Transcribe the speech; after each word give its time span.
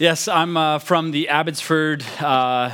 Yes, 0.00 0.28
I'm 0.28 0.56
uh, 0.56 0.78
from 0.78 1.10
the 1.10 1.28
Abbotsford 1.28 2.04
uh, 2.20 2.70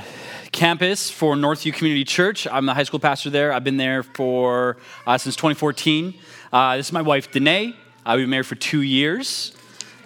campus 0.53 1.09
for 1.09 1.35
Northview 1.37 1.73
Community 1.73 2.05
Church. 2.05 2.47
I'm 2.47 2.67
the 2.67 2.75
high 2.75 2.83
school 2.83 3.01
pastor 3.01 3.31
there. 3.31 3.51
I've 3.51 3.65
been 3.65 3.79
there 3.79 4.03
for 4.03 4.77
uh, 5.07 5.17
since 5.17 5.35
2014. 5.35 6.13
Uh, 6.53 6.77
this 6.77 6.89
is 6.89 6.93
my 6.93 7.01
wife, 7.01 7.33
Danae. 7.33 7.69
We've 8.07 8.17
been 8.19 8.29
married 8.29 8.45
for 8.45 8.57
two 8.57 8.83
years, 8.83 9.57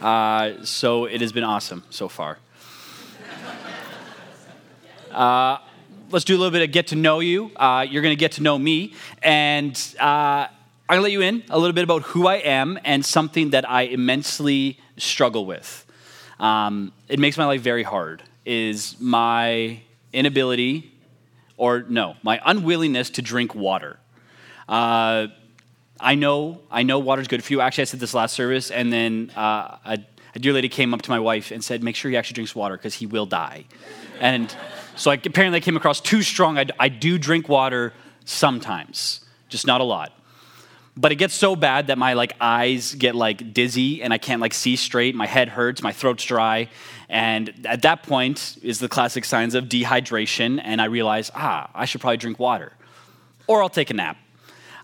uh, 0.00 0.62
so 0.62 1.06
it 1.06 1.20
has 1.20 1.32
been 1.32 1.42
awesome 1.42 1.82
so 1.90 2.06
far. 2.06 2.38
Uh, 5.10 5.58
let's 6.12 6.24
do 6.24 6.37
a 6.37 6.38
little 6.38 6.53
bit 6.53 6.62
of 6.62 6.71
get 6.71 6.87
to 6.88 6.94
know 6.94 7.19
you. 7.19 7.50
You're 7.58 8.03
going 8.03 8.12
to 8.12 8.16
get 8.16 8.30
to 8.32 8.44
know 8.44 8.56
me, 8.56 8.94
and 9.24 9.76
I'm 9.98 10.50
going 10.88 10.98
to 10.98 11.03
let 11.03 11.10
you 11.10 11.22
in 11.22 11.42
a 11.50 11.58
little 11.58 11.74
bit 11.74 11.82
about 11.82 12.03
who 12.03 12.28
I 12.28 12.37
am 12.37 12.78
and 12.85 13.04
something 13.04 13.50
that 13.50 13.69
I 13.69 13.82
immensely 13.82 14.78
struggle 14.96 15.46
with 15.46 15.85
um, 16.38 16.92
it 17.09 17.18
makes 17.18 17.36
my 17.36 17.45
life 17.45 17.60
very 17.60 17.82
hard 17.82 18.23
is 18.45 18.96
my 19.01 19.80
inability 20.12 20.92
or 21.56 21.84
no 21.88 22.15
my 22.23 22.41
unwillingness 22.45 23.10
to 23.10 23.23
drink 23.23 23.55
water. 23.55 23.98
Uh, 24.69 25.29
i 26.01 26.15
know 26.15 26.60
i 26.70 26.82
know 26.82 26.98
water's 26.98 27.29
good 27.29 27.43
for 27.43 27.52
you. 27.52 27.60
Actually 27.60 27.82
i 27.82 27.84
said 27.84 28.01
this 28.01 28.15
last 28.15 28.34
service 28.34 28.70
and 28.70 28.93
then 28.93 29.30
uh, 29.37 29.77
a, 29.84 29.98
a, 30.34 30.38
dear 30.38 30.52
lady 30.52 30.69
came 30.69 30.95
up 30.95 31.02
to 31.02 31.10
my 31.10 31.19
wife 31.19 31.51
and 31.51 31.62
said 31.62 31.82
make 31.82 31.96
sure 31.96 32.10
he 32.10 32.16
actually 32.16 32.34
drinks 32.34 32.55
water 32.55 32.77
because 32.77 32.95
he 32.95 33.07
will 33.07 33.27
die. 33.27 33.65
And 34.20 34.55
so 34.96 35.10
I, 35.10 35.15
apparently 35.15 35.59
i 35.59 35.60
came 35.60 35.77
across 35.77 36.01
too 36.01 36.23
strong 36.23 36.59
I, 36.59 36.66
I 36.79 36.88
do 36.88 37.18
drink 37.18 37.48
water 37.48 37.93
sometimes 38.24 39.24
just 39.48 39.66
not 39.66 39.80
a 39.80 39.84
lot 39.84 40.12
but 41.01 41.12
it 41.12 41.15
gets 41.16 41.33
so 41.33 41.55
bad 41.55 41.87
that 41.87 41.97
my 41.97 42.15
like 42.15 42.33
eyes 42.41 42.95
get 42.97 43.15
like 43.15 43.55
dizzy 43.55 44.02
and 44.02 44.12
I 44.12 44.19
can't 44.19 44.41
like 44.41 44.52
see 44.52 44.75
straight. 44.75 45.15
My 45.15 45.27
head 45.27 45.48
hurts, 45.48 45.80
my 45.80 45.93
throat's 45.93 46.24
dry, 46.24 46.69
and 47.09 47.55
at 47.65 47.83
that 47.83 48.02
point 48.02 48.59
is 48.62 48.80
the 48.80 48.88
classic 48.88 49.24
signs 49.24 49.55
of 49.55 49.66
dehydration. 49.66 50.61
And 50.62 50.83
I 50.83 50.87
realize, 50.87 51.30
ah, 51.37 51.71
I 51.73 51.85
should 51.85 52.01
probably 52.01 52.16
drink 52.16 52.41
water, 52.41 52.73
or 53.46 53.63
I'll 53.63 53.69
take 53.69 53.91
a 53.91 53.95
nap. 53.95 54.16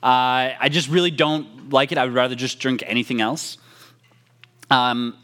Uh, 0.05 0.55
I 0.61 0.69
just 0.71 0.89
really 0.89 1.11
don't 1.11 1.71
like 1.71 1.91
it. 1.91 1.99
I 1.99 2.05
would 2.05 2.15
rather 2.15 2.37
just 2.37 2.61
drink 2.61 2.85
anything 2.87 3.21
else. 3.21 3.59
Um, 4.71 5.19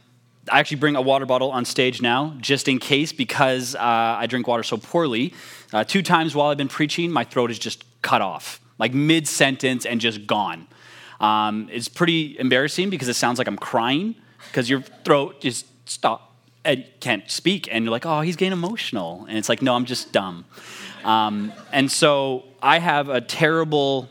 I 0.50 0.58
actually 0.58 0.78
bring 0.78 0.96
a 0.96 1.02
water 1.02 1.27
bottle 1.27 1.52
on 1.52 1.64
stage 1.64 2.02
now, 2.02 2.34
just 2.41 2.66
in 2.66 2.80
case, 2.80 3.12
because 3.12 3.77
uh, 3.77 3.78
I 3.80 4.27
drink 4.27 4.48
water 4.48 4.64
so 4.64 4.77
poorly. 4.77 5.34
Uh, 5.72 5.84
two 5.84 6.02
times 6.02 6.34
while 6.34 6.50
I've 6.50 6.56
been 6.56 6.66
preaching, 6.66 7.12
my 7.12 7.22
throat 7.22 7.52
is 7.52 7.61
just 7.61 7.84
cut 8.02 8.22
off, 8.22 8.61
like 8.78 8.92
mid 8.92 9.28
sentence 9.28 9.86
and 9.86 10.00
just 10.00 10.27
gone. 10.27 10.66
Um, 11.20 11.68
it's 11.70 11.88
pretty 11.88 12.38
embarrassing 12.38 12.90
because 12.90 13.08
it 13.08 13.14
sounds 13.14 13.38
like 13.38 13.46
I'm 13.46 13.58
crying 13.58 14.16
because 14.48 14.70
your 14.70 14.80
throat 14.80 15.40
just 15.40 15.66
stop 15.88 16.34
and 16.64 16.84
can't 17.00 17.30
speak, 17.30 17.68
and 17.70 17.84
you're 17.84 17.92
like, 17.92 18.04
oh, 18.04 18.20
he's 18.20 18.36
getting 18.36 18.52
emotional, 18.52 19.24
and 19.28 19.38
it's 19.38 19.48
like, 19.48 19.62
no, 19.62 19.74
I'm 19.74 19.86
just 19.86 20.12
dumb. 20.12 20.44
Um, 21.04 21.52
and 21.72 21.90
so 21.90 22.44
I 22.62 22.78
have 22.78 23.08
a 23.08 23.22
terrible 23.22 24.10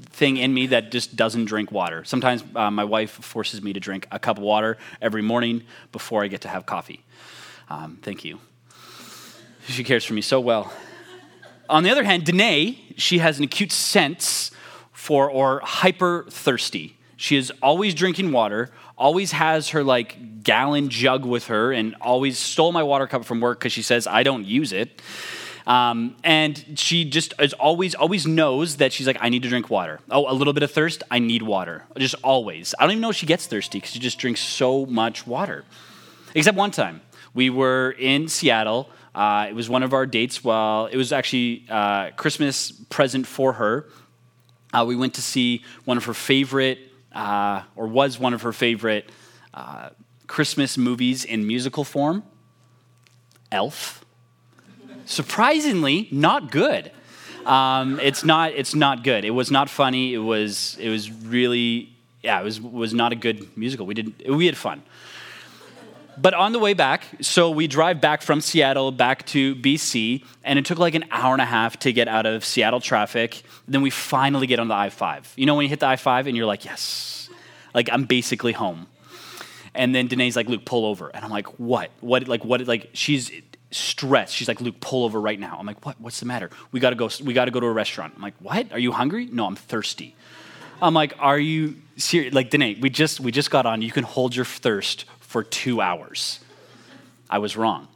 thing 0.00 0.38
in 0.38 0.54
me 0.54 0.68
that 0.68 0.90
just 0.90 1.14
doesn't 1.14 1.44
drink 1.44 1.70
water. 1.70 2.04
Sometimes 2.04 2.42
uh, 2.56 2.70
my 2.70 2.84
wife 2.84 3.10
forces 3.10 3.60
me 3.60 3.74
to 3.74 3.80
drink 3.80 4.06
a 4.10 4.18
cup 4.18 4.38
of 4.38 4.42
water 4.42 4.78
every 5.02 5.20
morning 5.20 5.64
before 5.90 6.24
I 6.24 6.28
get 6.28 6.40
to 6.42 6.48
have 6.48 6.64
coffee. 6.64 7.04
Um, 7.68 7.98
thank 8.02 8.24
you. 8.24 8.38
She 9.68 9.84
cares 9.84 10.04
for 10.04 10.14
me 10.14 10.22
so 10.22 10.40
well. 10.40 10.72
On 11.68 11.82
the 11.82 11.90
other 11.90 12.04
hand, 12.04 12.24
Danae, 12.24 12.78
she 12.96 13.18
has 13.18 13.38
an 13.38 13.44
acute 13.44 13.72
sense 13.72 14.51
for 15.02 15.28
or 15.28 15.60
hyper 15.64 16.24
thirsty. 16.30 16.96
She 17.16 17.34
is 17.34 17.52
always 17.60 17.92
drinking 17.92 18.30
water, 18.30 18.70
always 18.96 19.32
has 19.32 19.70
her 19.70 19.82
like 19.82 20.44
gallon 20.44 20.90
jug 20.90 21.24
with 21.24 21.48
her, 21.48 21.72
and 21.72 21.96
always 22.00 22.38
stole 22.38 22.70
my 22.70 22.84
water 22.84 23.08
cup 23.08 23.24
from 23.24 23.40
work 23.40 23.58
because 23.58 23.72
she 23.72 23.82
says 23.82 24.06
I 24.06 24.22
don't 24.22 24.44
use 24.44 24.72
it. 24.72 25.02
Um, 25.66 26.14
and 26.22 26.78
she 26.78 27.04
just 27.04 27.34
is 27.40 27.52
always 27.54 27.96
always 27.96 28.28
knows 28.28 28.76
that 28.76 28.92
she's 28.92 29.08
like 29.08 29.16
I 29.20 29.28
need 29.28 29.42
to 29.42 29.48
drink 29.48 29.70
water. 29.70 29.98
Oh, 30.08 30.30
a 30.30 30.34
little 30.34 30.52
bit 30.52 30.62
of 30.62 30.70
thirst, 30.70 31.02
I 31.10 31.18
need 31.18 31.42
water. 31.42 31.84
Just 31.98 32.14
always. 32.22 32.72
I 32.78 32.84
don't 32.84 32.92
even 32.92 33.00
know 33.00 33.10
if 33.10 33.16
she 33.16 33.26
gets 33.26 33.48
thirsty 33.48 33.78
because 33.78 33.90
she 33.90 33.98
just 33.98 34.20
drinks 34.20 34.40
so 34.40 34.86
much 34.86 35.26
water. 35.26 35.64
Except 36.32 36.56
one 36.56 36.70
time, 36.70 37.00
we 37.34 37.50
were 37.50 37.90
in 37.98 38.28
Seattle. 38.28 38.88
Uh, 39.16 39.46
it 39.48 39.54
was 39.54 39.68
one 39.68 39.82
of 39.82 39.92
our 39.94 40.06
dates. 40.06 40.44
Well, 40.44 40.86
it 40.86 40.96
was 40.96 41.12
actually 41.12 41.66
uh, 41.68 42.10
Christmas 42.12 42.70
present 42.88 43.26
for 43.26 43.54
her 43.54 43.88
uh, 44.72 44.84
we 44.86 44.96
went 44.96 45.14
to 45.14 45.22
see 45.22 45.62
one 45.84 45.96
of 45.96 46.04
her 46.04 46.14
favorite, 46.14 46.78
uh, 47.12 47.62
or 47.76 47.86
was 47.86 48.18
one 48.18 48.34
of 48.34 48.42
her 48.42 48.52
favorite, 48.52 49.10
uh, 49.54 49.90
Christmas 50.26 50.78
movies 50.78 51.24
in 51.24 51.46
musical 51.46 51.84
form 51.84 52.22
Elf. 53.52 54.04
Surprisingly, 55.04 56.08
not 56.10 56.50
good. 56.50 56.90
Um, 57.44 58.00
it's 58.00 58.24
not. 58.24 58.52
It's 58.52 58.74
not 58.74 59.04
good. 59.04 59.24
It 59.24 59.30
was 59.30 59.50
not 59.50 59.68
funny. 59.68 60.14
It 60.14 60.18
was. 60.18 60.76
It 60.80 60.88
was 60.88 61.10
really. 61.10 61.92
Yeah. 62.22 62.40
It 62.40 62.44
was. 62.44 62.60
Was 62.60 62.94
not 62.94 63.12
a 63.12 63.16
good 63.16 63.56
musical. 63.56 63.84
We 63.84 63.94
did. 63.94 64.28
We 64.28 64.46
had 64.46 64.56
fun. 64.56 64.82
But 66.22 66.34
on 66.34 66.52
the 66.52 66.60
way 66.60 66.72
back, 66.72 67.02
so 67.20 67.50
we 67.50 67.66
drive 67.66 68.00
back 68.00 68.22
from 68.22 68.40
Seattle 68.40 68.92
back 68.92 69.26
to 69.26 69.56
BC, 69.56 70.24
and 70.44 70.56
it 70.56 70.64
took 70.64 70.78
like 70.78 70.94
an 70.94 71.04
hour 71.10 71.32
and 71.32 71.42
a 71.42 71.46
half 71.46 71.80
to 71.80 71.92
get 71.92 72.06
out 72.06 72.26
of 72.26 72.44
Seattle 72.44 72.78
traffic. 72.78 73.42
Then 73.66 73.82
we 73.82 73.90
finally 73.90 74.46
get 74.46 74.60
on 74.60 74.68
the 74.68 74.74
I 74.74 74.90
5. 74.90 75.32
You 75.34 75.46
know, 75.46 75.56
when 75.56 75.64
you 75.64 75.68
hit 75.68 75.80
the 75.80 75.88
I 75.88 75.96
5 75.96 76.28
and 76.28 76.36
you're 76.36 76.46
like, 76.46 76.64
yes, 76.64 77.28
like 77.74 77.88
I'm 77.90 78.04
basically 78.04 78.52
home. 78.52 78.86
And 79.74 79.92
then 79.92 80.06
Danae's 80.06 80.36
like, 80.36 80.48
Luke, 80.48 80.64
pull 80.64 80.86
over. 80.86 81.08
And 81.08 81.24
I'm 81.24 81.30
like, 81.30 81.58
what? 81.58 81.90
What? 81.98 82.28
Like, 82.28 82.44
what? 82.44 82.64
Like, 82.68 82.90
she's 82.92 83.32
stressed. 83.72 84.32
She's 84.32 84.46
like, 84.46 84.60
Luke, 84.60 84.78
pull 84.78 85.04
over 85.04 85.20
right 85.20 85.40
now. 85.40 85.56
I'm 85.58 85.66
like, 85.66 85.84
what? 85.84 86.00
What's 86.00 86.20
the 86.20 86.26
matter? 86.26 86.50
We 86.70 86.78
gotta 86.78 86.94
go. 86.94 87.10
We 87.24 87.32
gotta 87.32 87.50
go 87.50 87.58
to 87.58 87.66
a 87.66 87.72
restaurant. 87.72 88.12
I'm 88.14 88.22
like, 88.22 88.34
what? 88.38 88.70
Are 88.70 88.78
you 88.78 88.92
hungry? 88.92 89.26
No, 89.26 89.46
I'm 89.46 89.56
thirsty. 89.56 90.14
I'm 90.80 90.94
like, 90.94 91.14
are 91.18 91.38
you 91.38 91.78
serious? 91.96 92.32
Like, 92.32 92.50
Danae, 92.50 92.78
we 92.80 92.90
just 92.90 93.18
we 93.18 93.32
just 93.32 93.50
got 93.50 93.66
on. 93.66 93.82
You 93.82 93.90
can 93.90 94.04
hold 94.04 94.36
your 94.36 94.44
thirst 94.44 95.04
for 95.32 95.42
two 95.42 95.80
hours. 95.80 96.40
I 97.30 97.38
was 97.38 97.56
wrong. 97.56 97.88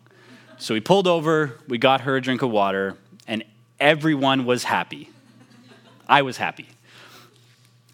So 0.57 0.73
we 0.73 0.81
pulled 0.81 1.07
over, 1.07 1.59
we 1.69 1.77
got 1.77 2.01
her 2.01 2.17
a 2.17 2.21
drink 2.23 2.41
of 2.41 2.51
water, 2.51 2.97
and 3.29 3.45
everyone 3.79 4.47
was 4.47 4.65
happy. 4.65 5.11
I 6.09 6.23
was 6.23 6.39
happy. 6.39 6.67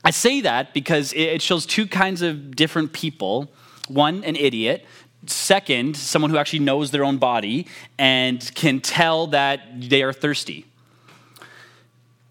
I 0.04 0.12
say 0.12 0.42
that 0.42 0.72
because 0.72 1.12
it 1.12 1.42
shows 1.42 1.66
two 1.66 1.88
kinds 1.88 2.22
of 2.22 2.54
different 2.54 2.92
people 2.92 3.50
one, 3.88 4.22
an 4.22 4.36
idiot. 4.36 4.86
Second, 5.26 5.96
someone 5.96 6.30
who 6.30 6.38
actually 6.38 6.60
knows 6.60 6.92
their 6.92 7.04
own 7.04 7.18
body 7.18 7.66
and 7.98 8.48
can 8.54 8.80
tell 8.80 9.26
that 9.28 9.60
they 9.90 10.02
are 10.02 10.12
thirsty. 10.12 10.66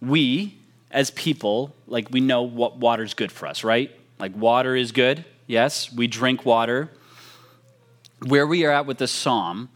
We, 0.01 0.57
as 0.89 1.11
people, 1.11 1.75
like 1.87 2.09
we 2.09 2.21
know 2.21 2.43
what 2.43 2.77
water's 2.77 3.13
good 3.13 3.31
for 3.31 3.47
us, 3.47 3.65
right? 3.65 3.91
Like 4.17 4.35
water 4.35 4.75
is 4.77 4.93
good. 4.93 5.25
Yes, 5.45 5.91
we 5.91 6.07
drink 6.07 6.45
water 6.45 6.89
where 8.25 8.45
we 8.45 8.65
are 8.65 8.71
at 8.71 8.85
with 8.85 8.97
this 8.97 9.11
psalm 9.11 9.69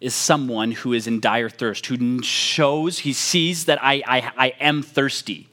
is 0.00 0.14
someone 0.14 0.72
who 0.72 0.92
is 0.92 1.06
in 1.06 1.20
dire 1.20 1.50
thirst, 1.50 1.86
who 1.86 2.22
shows, 2.22 3.00
he 3.00 3.12
sees 3.12 3.66
that 3.66 3.82
I, 3.82 4.02
I, 4.06 4.32
I 4.36 4.48
am 4.60 4.82
thirsty. 4.82 5.48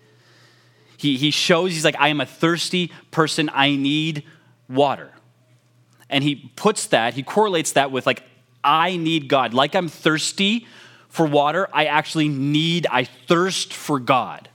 He, 0.96 1.18
he 1.18 1.31
shows, 1.31 1.74
he's 1.74 1.84
like, 1.86 2.00
I 2.00 2.07
am 2.07 2.22
a 2.22 2.25
thirsty 2.25 2.91
person, 3.12 3.50
I 3.53 3.75
need 3.75 4.24
water. 4.69 5.12
And 6.09 6.24
he 6.24 6.52
puts 6.56 6.88
that, 6.88 7.13
he 7.13 7.24
correlates 7.24 7.74
that 7.74 7.91
with 7.91 8.06
like, 8.06 8.24
I 8.63 8.96
need 8.96 9.28
God. 9.28 9.53
Like 9.53 9.75
I'm 9.75 9.90
thirsty 9.90 10.66
for 11.09 11.25
water, 11.25 11.68
I 11.74 11.86
actually 11.86 12.30
need, 12.30 12.88
I 12.90 13.03
thirst 13.03 13.74
for 13.74 14.00
God. 14.00 14.50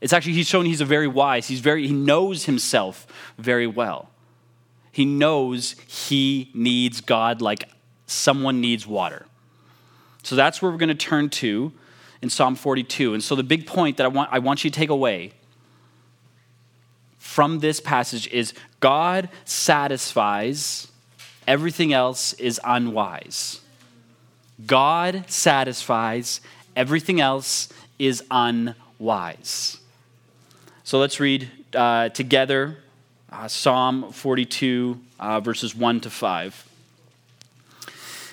It's 0.00 0.12
actually, 0.12 0.32
he's 0.32 0.48
shown 0.48 0.64
he's 0.66 0.80
a 0.80 0.86
very 0.86 1.08
wise, 1.08 1.46
he's 1.46 1.60
very, 1.60 1.86
he 1.86 1.94
knows 1.94 2.46
himself 2.46 3.06
very 3.38 3.66
well. 3.66 4.09
He 4.92 5.04
knows 5.04 5.76
he 5.86 6.50
needs 6.54 7.00
God 7.00 7.40
like 7.40 7.68
someone 8.06 8.60
needs 8.60 8.86
water. 8.86 9.26
So 10.22 10.36
that's 10.36 10.60
where 10.60 10.70
we're 10.70 10.78
going 10.78 10.88
to 10.88 10.94
turn 10.94 11.30
to 11.30 11.72
in 12.22 12.30
Psalm 12.30 12.54
42. 12.54 13.14
And 13.14 13.22
so 13.22 13.34
the 13.34 13.42
big 13.42 13.66
point 13.66 13.96
that 13.96 14.04
I 14.04 14.08
want, 14.08 14.30
I 14.32 14.38
want 14.40 14.64
you 14.64 14.70
to 14.70 14.78
take 14.78 14.90
away 14.90 15.32
from 17.18 17.60
this 17.60 17.80
passage 17.80 18.26
is 18.28 18.52
God 18.80 19.28
satisfies, 19.44 20.88
everything 21.46 21.92
else 21.92 22.32
is 22.34 22.60
unwise. 22.64 23.60
God 24.66 25.24
satisfies, 25.28 26.40
everything 26.76 27.20
else 27.20 27.68
is 27.98 28.22
unwise. 28.30 29.78
So 30.82 30.98
let's 30.98 31.20
read 31.20 31.48
uh, 31.74 32.08
together 32.08 32.78
uh, 33.30 33.48
Psalm 33.48 34.12
42, 34.12 35.00
uh, 35.18 35.40
verses 35.40 35.74
1 35.74 36.00
to 36.00 36.10
5. 36.10 36.68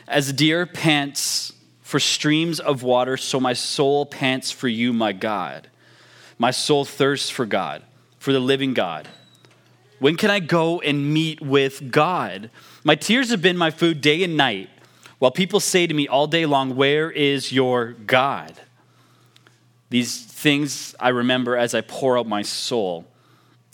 As 0.07 0.33
deer 0.33 0.65
pants 0.65 1.53
for 1.81 1.99
streams 1.99 2.59
of 2.59 2.83
water, 2.83 3.17
so 3.17 3.39
my 3.39 3.53
soul 3.53 4.05
pants 4.05 4.51
for 4.51 4.67
you, 4.67 4.94
my 4.94 5.13
God. 5.13 5.69
My 6.39 6.51
soul 6.51 6.85
thirsts 6.85 7.29
for 7.29 7.45
God, 7.45 7.83
for 8.19 8.31
the 8.31 8.39
living 8.39 8.73
God. 8.73 9.07
When 9.99 10.15
can 10.15 10.29
I 10.29 10.39
go 10.39 10.79
and 10.81 11.13
meet 11.13 11.41
with 11.41 11.91
God? 11.91 12.49
My 12.83 12.95
tears 12.95 13.31
have 13.31 13.41
been 13.41 13.57
my 13.57 13.71
food 13.71 14.01
day 14.01 14.23
and 14.23 14.38
night, 14.38 14.69
while 15.19 15.31
people 15.31 15.59
say 15.59 15.88
to 15.88 15.94
me 15.94 16.07
all 16.07 16.27
day 16.27 16.45
long, 16.45 16.75
Where 16.75 17.09
is 17.09 17.51
your 17.51 17.94
God? 17.94 18.53
These 19.89 20.23
things 20.25 20.94
I 20.99 21.09
remember 21.09 21.57
as 21.57 21.73
I 21.73 21.81
pour 21.81 22.17
out 22.17 22.27
my 22.27 22.44
soul. 22.44 23.05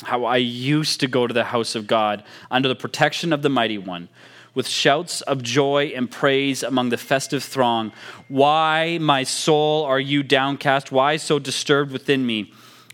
How 0.04 0.26
I 0.26 0.38
used 0.38 1.00
to 1.00 1.08
go 1.08 1.28
to 1.28 1.34
the 1.34 1.46
house 1.46 1.76
of 1.76 1.88
God 1.88 2.24
under 2.52 2.68
the 2.68 2.76
protection 2.76 3.34
of 3.34 3.42
the 3.42 3.50
Mighty 3.50 3.78
One 3.78 4.10
with 4.56 4.68
shouts 4.68 5.22
of 5.22 5.42
joy 5.42 5.92
and 5.96 6.10
praise 6.10 6.64
among 6.64 6.90
the 6.90 6.98
festive 6.98 7.44
throng. 7.44 7.92
Why, 8.28 8.98
my 9.02 9.24
soul, 9.24 9.84
are 9.84 10.00
you 10.00 10.22
downcast? 10.24 10.92
Why 10.92 11.18
so 11.18 11.40
disturbed 11.40 11.92
within 11.92 12.26
me? 12.26 12.54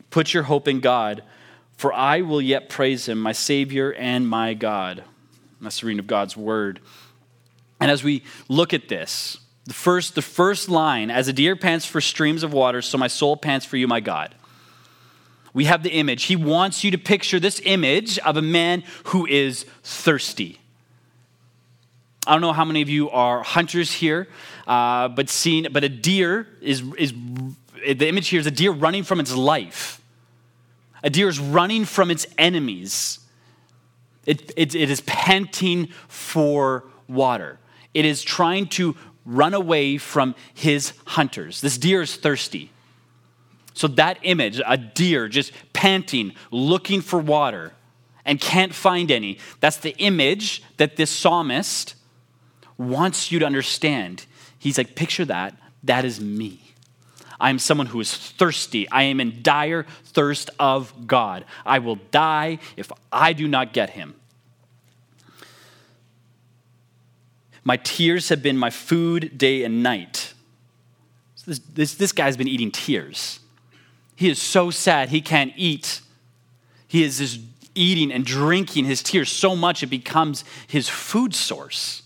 Put 0.10 0.34
your 0.34 0.44
hope 0.44 0.68
in 0.68 0.80
God, 0.80 1.24
for 1.76 1.94
I 1.94 2.22
will 2.22 2.42
yet 2.42 2.70
praise 2.70 3.08
him, 3.08 3.20
my 3.20 3.32
Savior 3.32 3.94
and 3.94 4.28
my 4.28 4.54
God. 4.54 5.04
That's 5.62 5.82
the 5.82 5.88
reading 5.88 6.00
of 6.00 6.08
God's 6.08 6.38
word. 6.38 6.80
And 7.80 7.92
as 7.92 8.04
we 8.04 8.24
look 8.48 8.74
at 8.74 8.88
this, 8.88 9.40
the 9.66 9.74
first, 9.74 10.16
the 10.16 10.22
first 10.22 10.70
line, 10.70 11.12
as 11.12 11.28
a 11.28 11.34
deer 11.34 11.56
pants 11.56 11.86
for 11.86 12.02
streams 12.02 12.44
of 12.44 12.54
water, 12.54 12.82
so 12.82 12.98
my 12.98 13.08
soul 13.08 13.38
pants 13.38 13.66
for 13.66 13.78
you, 13.78 13.88
my 13.88 14.00
God. 14.00 14.34
We 15.54 15.66
have 15.66 15.84
the 15.84 15.92
image. 15.92 16.25
He 16.25 16.36
wants 16.36 16.84
you 16.84 16.92
to 16.92 16.98
picture 16.98 17.40
this 17.40 17.62
image 17.66 18.19
of 18.19 18.38
a 18.38 18.42
man 18.42 18.84
who 19.06 19.25
is 19.25 19.66
thirsty. 19.84 20.60
I 22.28 22.34
don't 22.34 22.42
know 22.42 22.54
how 22.54 22.66
many 22.66 22.81
of 22.81 22.90
you 22.90 23.10
are 23.10 23.42
hunters 23.42 23.92
here, 23.92 24.28
uh, 24.68 25.07
but 25.07 25.30
seen, 25.30 25.68
but 25.72 25.84
a 25.84 25.90
deer 25.90 26.48
is, 26.62 26.84
is 26.98 27.12
the 27.12 28.07
image 28.07 28.28
here 28.28 28.40
is 28.40 28.46
a 28.46 28.51
deer 28.51 28.72
running 28.72 29.04
from 29.04 29.19
its 29.19 29.34
life. 29.34 30.01
A 31.01 31.10
deer 31.10 31.28
is 31.28 31.40
running 31.40 31.86
from 31.86 32.12
its 32.12 32.28
enemies. 32.38 33.19
It, 34.25 34.52
it, 34.56 34.75
it 34.75 34.90
is 34.90 35.02
panting 35.02 35.88
for 36.07 36.84
water. 37.07 37.57
It 37.94 38.06
is 38.06 38.22
trying 38.22 38.68
to 38.68 38.95
run 39.25 39.54
away 39.54 39.98
from 39.98 40.36
his 40.54 40.94
hunters. 41.06 41.62
This 41.62 41.78
deer 41.78 42.02
is 42.02 42.16
thirsty. 42.16 42.72
So, 43.80 43.88
that 43.88 44.20
image, 44.24 44.60
a 44.68 44.76
deer 44.76 45.30
just 45.30 45.54
panting, 45.72 46.34
looking 46.52 47.00
for 47.00 47.18
water, 47.18 47.72
and 48.26 48.38
can't 48.38 48.74
find 48.76 49.10
any, 49.10 49.38
that's 49.62 49.78
the 49.78 49.96
image 50.00 50.62
that 50.76 50.98
this 50.98 51.10
psalmist 51.10 51.96
wants 52.78 53.31
you 53.31 53.40
to 53.40 53.46
understand. 53.46 54.26
He's 54.58 54.78
like, 54.78 54.96
picture 54.96 55.24
that. 55.24 55.56
That 55.81 56.04
is 56.04 56.20
me. 56.20 56.60
I 57.40 57.50
am 57.50 57.58
someone 57.58 57.88
who 57.88 58.02
is 58.02 58.14
thirsty. 58.14 58.86
I 58.90 59.04
am 59.04 59.22
in 59.22 59.42
dire 59.42 59.86
thirst 60.04 60.50
of 60.60 61.08
God. 61.08 61.46
I 61.66 61.80
will 61.80 62.00
die 62.12 62.60
if 62.76 62.92
I 63.14 63.31
do 63.31 63.48
not 63.48 63.72
get 63.72 63.92
him. 63.92 64.14
My 67.64 67.78
tears 67.78 68.28
have 68.28 68.44
been 68.44 68.58
my 68.58 68.72
food 68.72 69.38
day 69.38 69.64
and 69.64 69.81
night. 69.81 70.34
This, 71.46 71.60
this, 71.74 71.96
this 71.96 72.12
guy's 72.12 72.36
been 72.36 72.50
eating 72.50 72.72
tears. 72.72 73.40
He 74.19 74.30
is 74.30 74.42
so 74.42 74.69
sad 74.69 75.07
he 75.07 75.21
can't 75.21 75.54
eat. 75.56 76.01
He 76.89 77.04
is 77.04 77.19
just 77.19 77.39
eating 77.74 78.12
and 78.12 78.25
drinking 78.25 78.83
his 78.83 79.01
tears 79.01 79.31
so 79.31 79.56
much 79.56 79.81
it 79.81 79.88
becomes 79.88 80.44
his 80.68 80.89
food 80.89 81.33
source. 81.33 82.04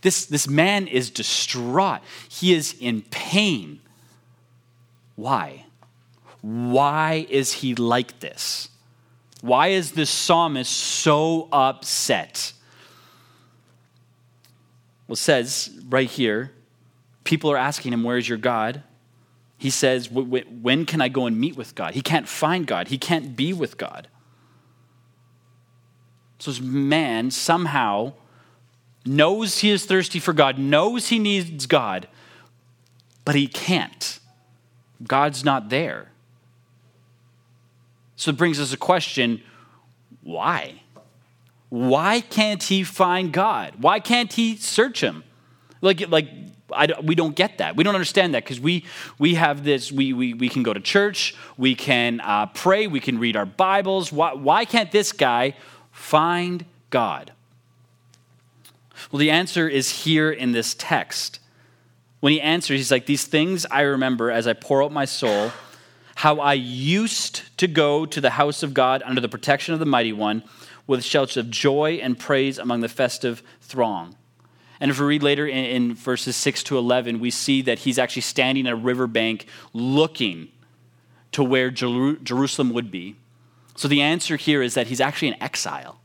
This, 0.00 0.26
this 0.26 0.48
man 0.48 0.88
is 0.88 1.10
distraught. 1.10 2.00
He 2.28 2.52
is 2.52 2.74
in 2.80 3.02
pain. 3.02 3.78
Why? 5.14 5.66
Why 6.40 7.24
is 7.30 7.52
he 7.52 7.76
like 7.76 8.18
this? 8.18 8.68
Why 9.42 9.68
is 9.68 9.92
this 9.92 10.10
psalmist 10.10 10.72
so 10.72 11.46
upset? 11.52 12.52
Well, 15.06 15.14
it 15.14 15.18
says 15.18 15.70
right 15.88 16.10
here, 16.10 16.50
people 17.22 17.52
are 17.52 17.56
asking 17.56 17.92
him, 17.92 18.02
Where's 18.02 18.28
your 18.28 18.38
God? 18.38 18.82
He 19.62 19.70
says, 19.70 20.10
When 20.10 20.86
can 20.86 21.00
I 21.00 21.08
go 21.08 21.26
and 21.26 21.38
meet 21.38 21.56
with 21.56 21.76
God? 21.76 21.94
He 21.94 22.02
can't 22.02 22.26
find 22.26 22.66
God, 22.66 22.88
he 22.88 22.98
can't 22.98 23.36
be 23.36 23.52
with 23.52 23.78
God. 23.78 24.08
So 26.40 26.50
this 26.50 26.60
man 26.60 27.30
somehow 27.30 28.14
knows 29.06 29.60
he 29.60 29.70
is 29.70 29.84
thirsty 29.84 30.18
for 30.18 30.32
God, 30.32 30.58
knows 30.58 31.10
he 31.10 31.20
needs 31.20 31.66
God, 31.66 32.08
but 33.24 33.36
he 33.36 33.46
can't. 33.46 34.18
God's 35.06 35.44
not 35.44 35.68
there. 35.68 36.10
So 38.16 38.32
it 38.32 38.36
brings 38.36 38.58
us 38.58 38.72
a 38.72 38.76
question 38.76 39.42
why? 40.24 40.82
Why 41.68 42.20
can't 42.20 42.64
he 42.64 42.82
find 42.82 43.32
God? 43.32 43.74
Why 43.78 44.00
can't 44.00 44.32
he 44.32 44.56
search 44.56 45.04
him? 45.04 45.22
Like, 45.82 46.08
like 46.08 46.28
I, 46.72 46.88
we 47.02 47.14
don't 47.14 47.36
get 47.36 47.58
that. 47.58 47.76
We 47.76 47.84
don't 47.84 47.94
understand 47.94 48.34
that 48.34 48.44
because 48.44 48.60
we, 48.60 48.86
we 49.18 49.34
have 49.34 49.64
this, 49.64 49.92
we, 49.92 50.12
we, 50.12 50.32
we 50.32 50.48
can 50.48 50.62
go 50.62 50.72
to 50.72 50.80
church, 50.80 51.34
we 51.58 51.74
can 51.74 52.20
uh, 52.20 52.46
pray, 52.46 52.86
we 52.86 53.00
can 53.00 53.18
read 53.18 53.36
our 53.36 53.44
Bibles. 53.44 54.10
Why, 54.10 54.32
why 54.32 54.64
can't 54.64 54.90
this 54.90 55.12
guy 55.12 55.54
find 55.90 56.64
God? 56.88 57.32
Well, 59.10 59.18
the 59.18 59.30
answer 59.30 59.68
is 59.68 60.04
here 60.04 60.30
in 60.30 60.52
this 60.52 60.74
text. 60.74 61.40
When 62.20 62.32
he 62.32 62.40
answers, 62.40 62.78
he's 62.78 62.90
like, 62.90 63.06
These 63.06 63.26
things 63.26 63.66
I 63.66 63.82
remember 63.82 64.30
as 64.30 64.46
I 64.46 64.52
pour 64.52 64.82
out 64.82 64.92
my 64.92 65.04
soul, 65.04 65.50
how 66.14 66.38
I 66.38 66.54
used 66.54 67.42
to 67.58 67.66
go 67.66 68.06
to 68.06 68.20
the 68.20 68.30
house 68.30 68.62
of 68.62 68.72
God 68.72 69.02
under 69.04 69.20
the 69.20 69.28
protection 69.28 69.74
of 69.74 69.80
the 69.80 69.86
Mighty 69.86 70.12
One 70.12 70.44
with 70.86 71.02
shouts 71.04 71.36
of 71.36 71.50
joy 71.50 71.98
and 72.02 72.18
praise 72.18 72.58
among 72.58 72.80
the 72.80 72.88
festive 72.88 73.42
throng. 73.60 74.16
And 74.80 74.90
if 74.90 74.98
we 74.98 75.06
read 75.06 75.22
later 75.22 75.46
in, 75.46 75.64
in 75.64 75.94
verses 75.94 76.36
6 76.36 76.62
to 76.64 76.78
11, 76.78 77.20
we 77.20 77.30
see 77.30 77.62
that 77.62 77.80
he's 77.80 77.98
actually 77.98 78.22
standing 78.22 78.66
at 78.66 78.72
a 78.72 78.76
riverbank 78.76 79.46
looking 79.72 80.48
to 81.32 81.44
where 81.44 81.70
Jer- 81.70 82.16
Jerusalem 82.16 82.72
would 82.72 82.90
be. 82.90 83.16
So 83.76 83.88
the 83.88 84.02
answer 84.02 84.36
here 84.36 84.62
is 84.62 84.74
that 84.74 84.88
he's 84.88 85.00
actually 85.00 85.28
in 85.28 85.42
exile. 85.42 86.00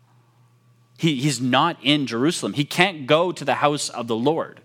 He, 0.98 1.16
he's 1.16 1.40
not 1.42 1.78
in 1.84 2.08
Jerusalem. 2.08 2.54
He 2.54 2.66
can't 2.66 3.06
go 3.06 3.32
to 3.32 3.46
the 3.46 3.56
house 3.56 3.90
of 3.90 4.08
the 4.08 4.16
Lord. 4.16 4.62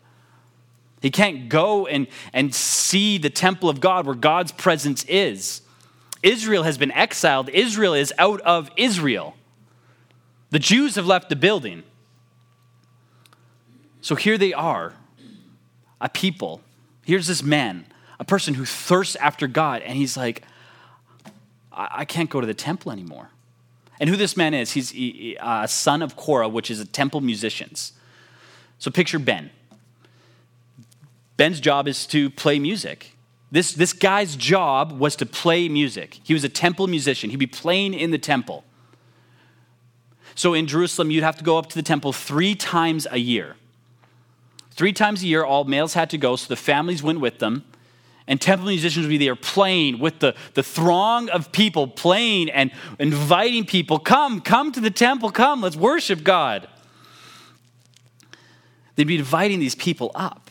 He 1.01 1.11
can't 1.11 1.49
go 1.49 1.87
and, 1.87 2.07
and 2.33 2.55
see 2.55 3.19
the 3.19 3.29
temple 3.29 3.69
of 3.69 3.81
God 3.81 4.07
where 4.07 4.15
God's 4.15 4.53
presence 4.53 5.05
is. 5.05 5.63
Israel 6.23 6.63
has 6.63 6.79
been 6.79 6.93
exiled. 6.93 7.49
Israel 7.51 7.95
is 7.95 8.15
out 8.19 8.41
of 8.43 8.71
Israel. 8.77 9.35
The 10.51 10.61
Jews 10.61 10.95
have 10.95 11.07
left 11.07 11.29
the 11.29 11.37
building. 11.37 11.83
So 14.03 14.17
here 14.17 14.37
they 14.37 14.53
are, 14.53 14.93
a 16.01 16.09
people. 16.09 16.61
Here's 17.05 17.29
this 17.29 17.43
man, 17.43 17.87
a 18.19 18.25
person 18.25 18.55
who 18.55 18.65
thirsts 18.65 19.17
after 19.17 19.47
God, 19.47 19.81
and 19.83 19.97
he's 19.97 20.17
like, 20.17 20.43
I, 21.73 21.89
I 21.99 22.05
can't 22.05 22.29
go 22.29 22.41
to 22.41 22.47
the 22.47 22.53
temple 22.53 22.93
anymore. 22.93 23.31
And 24.01 24.11
who 24.11 24.17
this 24.17 24.37
man 24.37 24.53
is, 24.53 24.73
he's 24.73 24.93
a 25.41 25.69
son 25.69 26.03
of 26.03 26.17
Korah, 26.17 26.49
which 26.49 26.71
is 26.71 26.81
a 26.81 26.85
temple 26.85 27.21
musicians. 27.21 27.93
So 28.79 28.91
picture 28.91 29.21
Ben. 29.21 29.51
Ben's 31.37 31.61
job 31.61 31.87
is 31.87 32.05
to 32.09 32.29
play 32.29 32.59
music. 32.59 33.17
This, 33.53 33.73
this 33.73 33.93
guy's 33.93 34.35
job 34.35 34.99
was 34.99 35.15
to 35.17 35.27
play 35.27 35.69
music. 35.69 36.19
He 36.25 36.35
was 36.35 36.43
a 36.43 36.49
temple 36.49 36.89
musician. 36.89 37.31
He'd 37.31 37.37
be 37.37 37.47
playing 37.47 37.95
in 37.95 38.11
the 38.11 38.19
temple. 38.19 38.65
So 40.35 40.55
in 40.55 40.67
Jerusalem, 40.67 41.13
you'd 41.13 41.23
have 41.23 41.37
to 41.39 41.45
go 41.45 41.59
up 41.59 41.69
to 41.69 41.77
the 41.77 41.83
temple 41.83 42.13
three 42.13 42.57
times 42.57 43.07
a 43.09 43.19
year. 43.19 43.57
Three 44.75 44.93
times 44.93 45.23
a 45.23 45.27
year, 45.27 45.45
all 45.45 45.65
males 45.65 45.95
had 45.95 46.11
to 46.11 46.19
go, 46.19 46.37
so 46.37 46.49
the 46.49 46.57
families 46.57 47.03
went 47.03 47.21
with 47.21 47.39
them. 47.39 47.65
And 48.27 48.41
temple 48.41 48.69
musicians 48.69 49.05
would 49.05 49.11
be 49.11 49.19
there 49.19 49.37
playing 49.37 49.99
with 49.99 50.21
the, 50.21 50.35
the 50.55 50.63
throng 50.63 51.29
of 51.29 51.53
people, 51.53 51.89
playing 51.89 52.51
and 52.51 52.71
inviting 52.99 53.67
people, 53.67 53.99
come, 53.99 54.41
come 54.41 54.73
to 54.73 54.81
the 54.81 54.91
temple, 54.91 55.31
come, 55.31 55.61
let's 55.61 55.77
worship 55.77 56.23
God. 56.23 56.69
They'd 58.95 59.07
be 59.07 59.17
inviting 59.17 59.59
these 59.59 59.75
people 59.75 60.13
up. 60.15 60.51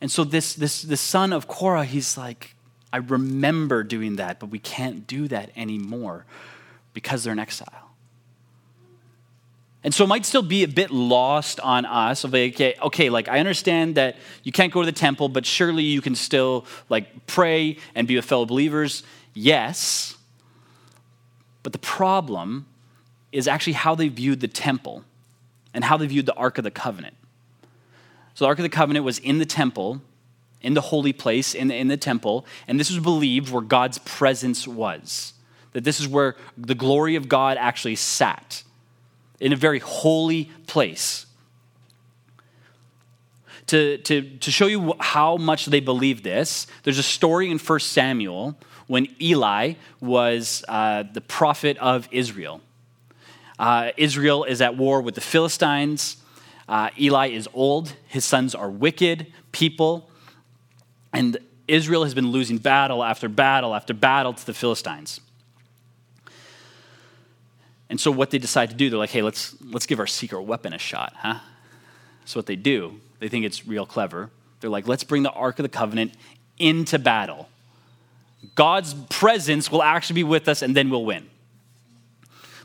And 0.00 0.10
so 0.10 0.22
this, 0.22 0.54
this, 0.54 0.82
this 0.82 1.00
son 1.00 1.32
of 1.32 1.48
Korah, 1.48 1.84
he's 1.84 2.18
like, 2.18 2.54
I 2.92 2.98
remember 2.98 3.82
doing 3.82 4.16
that, 4.16 4.38
but 4.38 4.50
we 4.50 4.58
can't 4.58 5.06
do 5.06 5.26
that 5.28 5.50
anymore 5.56 6.26
because 6.92 7.24
they're 7.24 7.32
in 7.32 7.38
exile. 7.38 7.83
And 9.84 9.92
so 9.92 10.04
it 10.04 10.06
might 10.06 10.24
still 10.24 10.42
be 10.42 10.64
a 10.64 10.68
bit 10.68 10.90
lost 10.90 11.60
on 11.60 11.84
us 11.84 12.24
of 12.24 12.32
like, 12.32 12.54
okay, 12.54 12.74
okay, 12.82 13.10
like 13.10 13.28
I 13.28 13.38
understand 13.38 13.96
that 13.96 14.16
you 14.42 14.50
can't 14.50 14.72
go 14.72 14.80
to 14.80 14.86
the 14.86 14.92
temple, 14.92 15.28
but 15.28 15.44
surely 15.44 15.82
you 15.82 16.00
can 16.00 16.14
still 16.14 16.64
like 16.88 17.26
pray 17.26 17.76
and 17.94 18.08
be 18.08 18.16
with 18.16 18.24
fellow 18.24 18.46
believers. 18.46 19.02
Yes. 19.34 20.16
But 21.62 21.72
the 21.72 21.78
problem 21.78 22.64
is 23.30 23.46
actually 23.46 23.74
how 23.74 23.94
they 23.94 24.08
viewed 24.08 24.40
the 24.40 24.48
temple 24.48 25.04
and 25.74 25.84
how 25.84 25.98
they 25.98 26.06
viewed 26.06 26.24
the 26.24 26.34
Ark 26.34 26.56
of 26.56 26.64
the 26.64 26.70
Covenant. 26.70 27.14
So 28.34 28.46
the 28.46 28.48
Ark 28.48 28.58
of 28.58 28.62
the 28.62 28.70
Covenant 28.70 29.04
was 29.04 29.18
in 29.18 29.38
the 29.38 29.46
temple, 29.46 30.00
in 30.62 30.72
the 30.72 30.80
holy 30.80 31.12
place, 31.12 31.54
in 31.54 31.68
the, 31.68 31.76
in 31.76 31.88
the 31.88 31.98
temple, 31.98 32.46
and 32.66 32.80
this 32.80 32.90
was 32.90 33.00
believed 33.00 33.50
where 33.50 33.60
God's 33.62 33.98
presence 33.98 34.66
was. 34.66 35.34
That 35.72 35.84
this 35.84 36.00
is 36.00 36.08
where 36.08 36.36
the 36.56 36.74
glory 36.74 37.16
of 37.16 37.28
God 37.28 37.58
actually 37.58 37.96
sat. 37.96 38.62
In 39.40 39.52
a 39.52 39.56
very 39.56 39.78
holy 39.78 40.50
place. 40.66 41.26
To, 43.68 43.96
to, 43.98 44.22
to 44.38 44.50
show 44.50 44.66
you 44.66 44.94
how 45.00 45.36
much 45.36 45.66
they 45.66 45.80
believe 45.80 46.22
this, 46.22 46.66
there's 46.82 46.98
a 46.98 47.02
story 47.02 47.50
in 47.50 47.58
1 47.58 47.80
Samuel 47.80 48.56
when 48.86 49.08
Eli 49.20 49.74
was 50.00 50.64
uh, 50.68 51.04
the 51.12 51.22
prophet 51.22 51.78
of 51.78 52.06
Israel. 52.10 52.60
Uh, 53.58 53.92
Israel 53.96 54.44
is 54.44 54.60
at 54.60 54.76
war 54.76 55.00
with 55.00 55.14
the 55.14 55.20
Philistines. 55.20 56.18
Uh, 56.68 56.90
Eli 56.98 57.28
is 57.28 57.48
old, 57.54 57.94
his 58.06 58.24
sons 58.24 58.54
are 58.54 58.70
wicked 58.70 59.26
people, 59.52 60.10
and 61.12 61.36
Israel 61.68 62.04
has 62.04 62.14
been 62.14 62.30
losing 62.30 62.58
battle 62.58 63.02
after 63.02 63.28
battle 63.28 63.74
after 63.74 63.94
battle 63.94 64.32
to 64.32 64.46
the 64.46 64.54
Philistines. 64.54 65.20
And 67.90 68.00
so 68.00 68.10
what 68.10 68.30
they 68.30 68.38
decide 68.38 68.70
to 68.70 68.76
do, 68.76 68.90
they're 68.90 68.98
like, 68.98 69.10
hey, 69.10 69.22
let's, 69.22 69.54
let's 69.62 69.86
give 69.86 70.00
our 70.00 70.06
secret 70.06 70.42
weapon 70.42 70.72
a 70.72 70.78
shot, 70.78 71.12
huh? 71.16 71.40
So 72.24 72.38
what 72.38 72.46
they 72.46 72.56
do, 72.56 73.00
they 73.20 73.28
think 73.28 73.44
it's 73.44 73.66
real 73.66 73.84
clever. 73.84 74.30
They're 74.60 74.70
like, 74.70 74.88
let's 74.88 75.04
bring 75.04 75.22
the 75.22 75.30
Ark 75.30 75.58
of 75.58 75.62
the 75.62 75.68
Covenant 75.68 76.12
into 76.58 76.98
battle. 76.98 77.48
God's 78.54 78.94
presence 79.10 79.70
will 79.70 79.82
actually 79.82 80.14
be 80.14 80.24
with 80.24 80.48
us 80.48 80.62
and 80.62 80.76
then 80.76 80.90
we'll 80.90 81.04
win. 81.04 81.28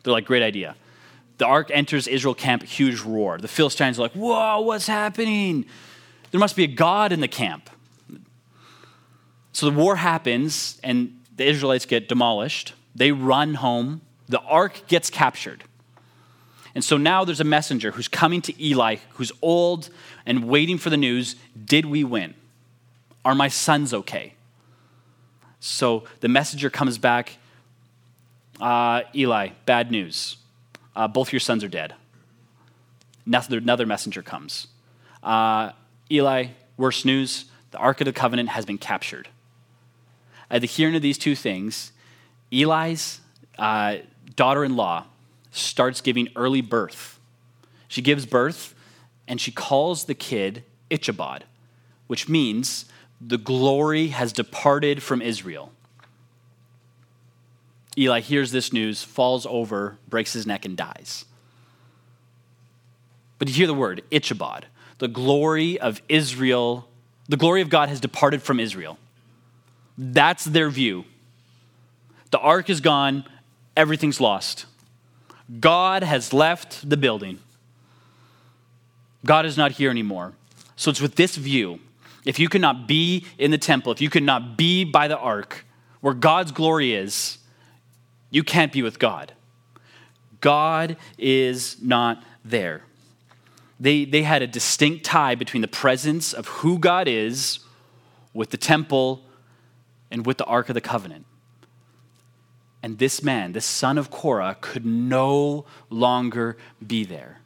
They're 0.04 0.14
like, 0.14 0.26
great 0.26 0.44
idea. 0.44 0.76
The 1.38 1.46
ark 1.46 1.72
enters 1.74 2.08
Israel 2.08 2.36
camp, 2.36 2.64
huge 2.64 3.02
roar. 3.02 3.38
The 3.38 3.48
Philistines 3.48 3.98
are 3.98 4.04
like, 4.04 4.12
whoa, 4.12 4.60
what's 4.60 4.88
happening? 4.88 5.66
There 6.32 6.40
must 6.40 6.56
be 6.56 6.66
a 6.66 6.68
God 6.68 7.12
in 7.12 7.22
the 7.22 7.28
camp. 7.30 7.70
So 9.54 9.70
the 9.70 9.78
war 9.78 9.96
happens, 9.96 10.80
and 10.84 11.18
the 11.36 11.46
Israelites 11.46 11.86
get 11.86 12.08
demolished. 12.08 12.74
They 12.94 13.12
run 13.12 13.56
home. 13.56 14.02
The 14.30 14.40
ark 14.42 14.88
gets 14.88 15.10
captured. 15.10 15.64
And 16.76 16.84
so 16.84 16.98
now 16.98 17.26
there's 17.26 17.42
a 17.42 17.46
messenger 17.46 17.92
who's 17.92 18.08
coming 18.08 18.42
to 18.44 18.64
Eli, 18.64 18.98
who's 19.16 19.32
old 19.42 19.90
and 20.26 20.48
waiting 20.48 20.78
for 20.78 20.90
the 20.90 20.98
news 20.98 21.36
Did 21.66 21.86
we 21.86 22.04
win? 22.04 22.36
Are 23.26 23.36
my 23.36 23.48
sons 23.48 23.94
okay? 23.94 24.36
So 25.60 26.06
the 26.22 26.30
messenger 26.30 26.70
comes 26.70 26.98
back 26.98 27.38
uh, 28.62 29.04
Eli, 29.16 29.50
bad 29.66 29.92
news. 29.92 30.38
Uh, 30.96 31.08
both 31.08 31.32
your 31.32 31.40
sons 31.40 31.64
are 31.64 31.70
dead. 31.70 31.96
Another, 33.26 33.58
another 33.58 33.86
messenger 33.86 34.22
comes. 34.22 34.68
Uh, 35.24 35.72
Eli, 36.12 36.48
worst 36.78 37.06
news 37.06 37.46
the 37.72 37.78
Ark 37.78 38.02
of 38.02 38.06
the 38.06 38.14
Covenant 38.14 38.50
has 38.50 38.66
been 38.66 38.78
captured. 38.78 39.30
At 40.50 40.62
the 40.62 40.68
hearing 40.68 40.96
of 40.96 41.02
these 41.02 41.18
two 41.18 41.36
things, 41.36 41.92
Eli's 42.52 43.22
uh, 43.60 43.98
daughter 44.36 44.64
in 44.64 44.76
law 44.76 45.06
starts 45.52 46.02
giving 46.02 46.30
early 46.36 46.62
birth. 46.62 47.20
She 47.88 48.02
gives 48.02 48.26
birth 48.26 48.76
and 49.28 49.40
she 49.40 49.52
calls 49.52 50.06
the 50.06 50.16
kid 50.16 50.64
Ichabod, 50.90 51.44
which 52.08 52.28
means 52.28 52.86
the 53.22 53.38
glory 53.38 54.08
has 54.08 54.34
departed 54.34 55.04
from 55.04 55.22
Israel. 55.22 55.72
Eli 57.98 58.22
hears 58.22 58.52
this 58.52 58.72
news, 58.72 59.04
falls 59.04 59.46
over, 59.46 59.98
breaks 60.08 60.34
his 60.34 60.48
neck, 60.48 60.66
and 60.66 60.78
dies. 60.78 61.26
But 63.40 63.48
you 63.48 63.54
hear 63.54 63.68
the 63.68 63.74
word, 63.74 64.04
Ichabod. 64.12 64.68
The 65.00 65.08
glory 65.08 65.80
of 65.80 66.02
Israel, 66.08 66.88
the 67.28 67.38
glory 67.38 67.62
of 67.62 67.70
God 67.70 67.90
has 67.90 68.00
departed 68.00 68.42
from 68.42 68.60
Israel. 68.60 68.98
That's 69.98 70.46
their 70.46 70.70
view. 70.70 71.06
The 72.32 72.40
ark 72.40 72.70
is 72.70 72.80
gone, 72.80 73.26
everything's 73.80 74.20
lost. 74.20 74.66
God 75.62 76.04
has 76.04 76.34
left 76.34 76.88
the 76.88 76.98
building. 76.98 77.40
God 79.26 79.46
is 79.46 79.56
not 79.56 79.72
here 79.72 79.90
anymore. 79.90 80.34
So 80.76 80.92
it's 80.92 81.00
with 81.00 81.16
this 81.16 81.38
view. 81.38 81.80
If 82.26 82.40
you 82.40 82.50
cannot 82.50 82.88
be 82.88 83.26
in 83.38 83.52
the 83.52 83.58
temple, 83.58 83.94
if 83.94 84.02
you 84.02 84.10
cannot 84.10 84.58
be 84.58 84.84
by 84.84 85.08
the 85.08 85.18
ark, 85.18 85.66
where 86.02 86.14
God's 86.14 86.52
glory 86.52 86.94
is, 86.94 87.38
you 88.30 88.44
can't 88.44 88.74
be 88.74 88.82
with 88.82 89.00
God. 89.00 89.34
God 90.42 90.98
is 91.18 91.82
not 91.82 92.22
there. 92.44 92.84
They, 93.80 94.04
they 94.04 94.24
had 94.24 94.42
a 94.42 94.48
distinct 94.48 95.06
tie 95.06 95.36
between 95.36 95.62
the 95.62 95.70
presence 95.70 96.34
of 96.34 96.48
who 96.48 96.78
God 96.78 97.08
is 97.08 97.60
with 98.34 98.50
the 98.50 98.58
temple 98.58 99.24
and 100.12 100.26
with 100.26 100.38
the 100.38 100.46
Ark 100.46 100.68
of 100.68 100.76
the 100.76 100.82
Covenant. 100.82 101.26
And 102.82 102.98
this 102.98 103.22
man, 103.22 103.52
this 103.52 103.66
son 103.66 103.98
of 103.98 104.10
Korah, 104.10 104.58
could 104.62 104.86
no 104.86 105.66
longer 105.90 106.58
be 106.86 107.04
there. 107.04 107.40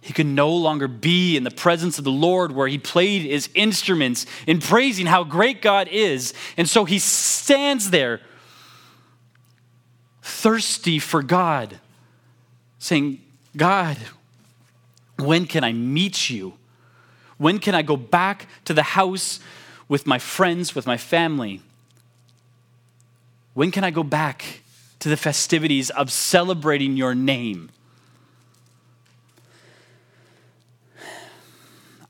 He 0.00 0.12
could 0.12 0.26
no 0.26 0.50
longer 0.54 0.86
be 0.86 1.36
in 1.36 1.44
the 1.44 1.50
presence 1.50 1.98
of 1.98 2.04
the 2.04 2.10
Lord 2.10 2.52
where 2.52 2.68
he 2.68 2.76
played 2.76 3.22
his 3.22 3.48
instruments 3.54 4.26
in 4.46 4.60
praising 4.60 5.06
how 5.06 5.24
great 5.24 5.62
God 5.62 5.88
is. 5.88 6.34
And 6.58 6.68
so 6.68 6.84
he 6.84 6.98
stands 6.98 7.90
there 7.90 8.20
thirsty 10.20 10.98
for 10.98 11.22
God, 11.22 11.80
saying, 12.78 13.20
God, 13.56 13.96
when 15.18 15.46
can 15.46 15.64
I 15.64 15.72
meet 15.72 16.28
you? 16.28 16.54
When 17.38 17.58
can 17.58 17.74
I 17.74 17.82
go 17.82 17.96
back 17.96 18.46
to 18.66 18.74
the 18.74 18.82
house 18.82 19.40
with 19.88 20.06
my 20.06 20.18
friends, 20.18 20.74
with 20.74 20.86
my 20.86 20.98
family? 20.98 21.62
When 23.54 23.70
can 23.70 23.84
I 23.84 23.90
go 23.92 24.02
back 24.02 24.62
to 24.98 25.08
the 25.08 25.16
festivities 25.16 25.90
of 25.90 26.10
celebrating 26.10 26.96
your 26.96 27.14
name? 27.14 27.70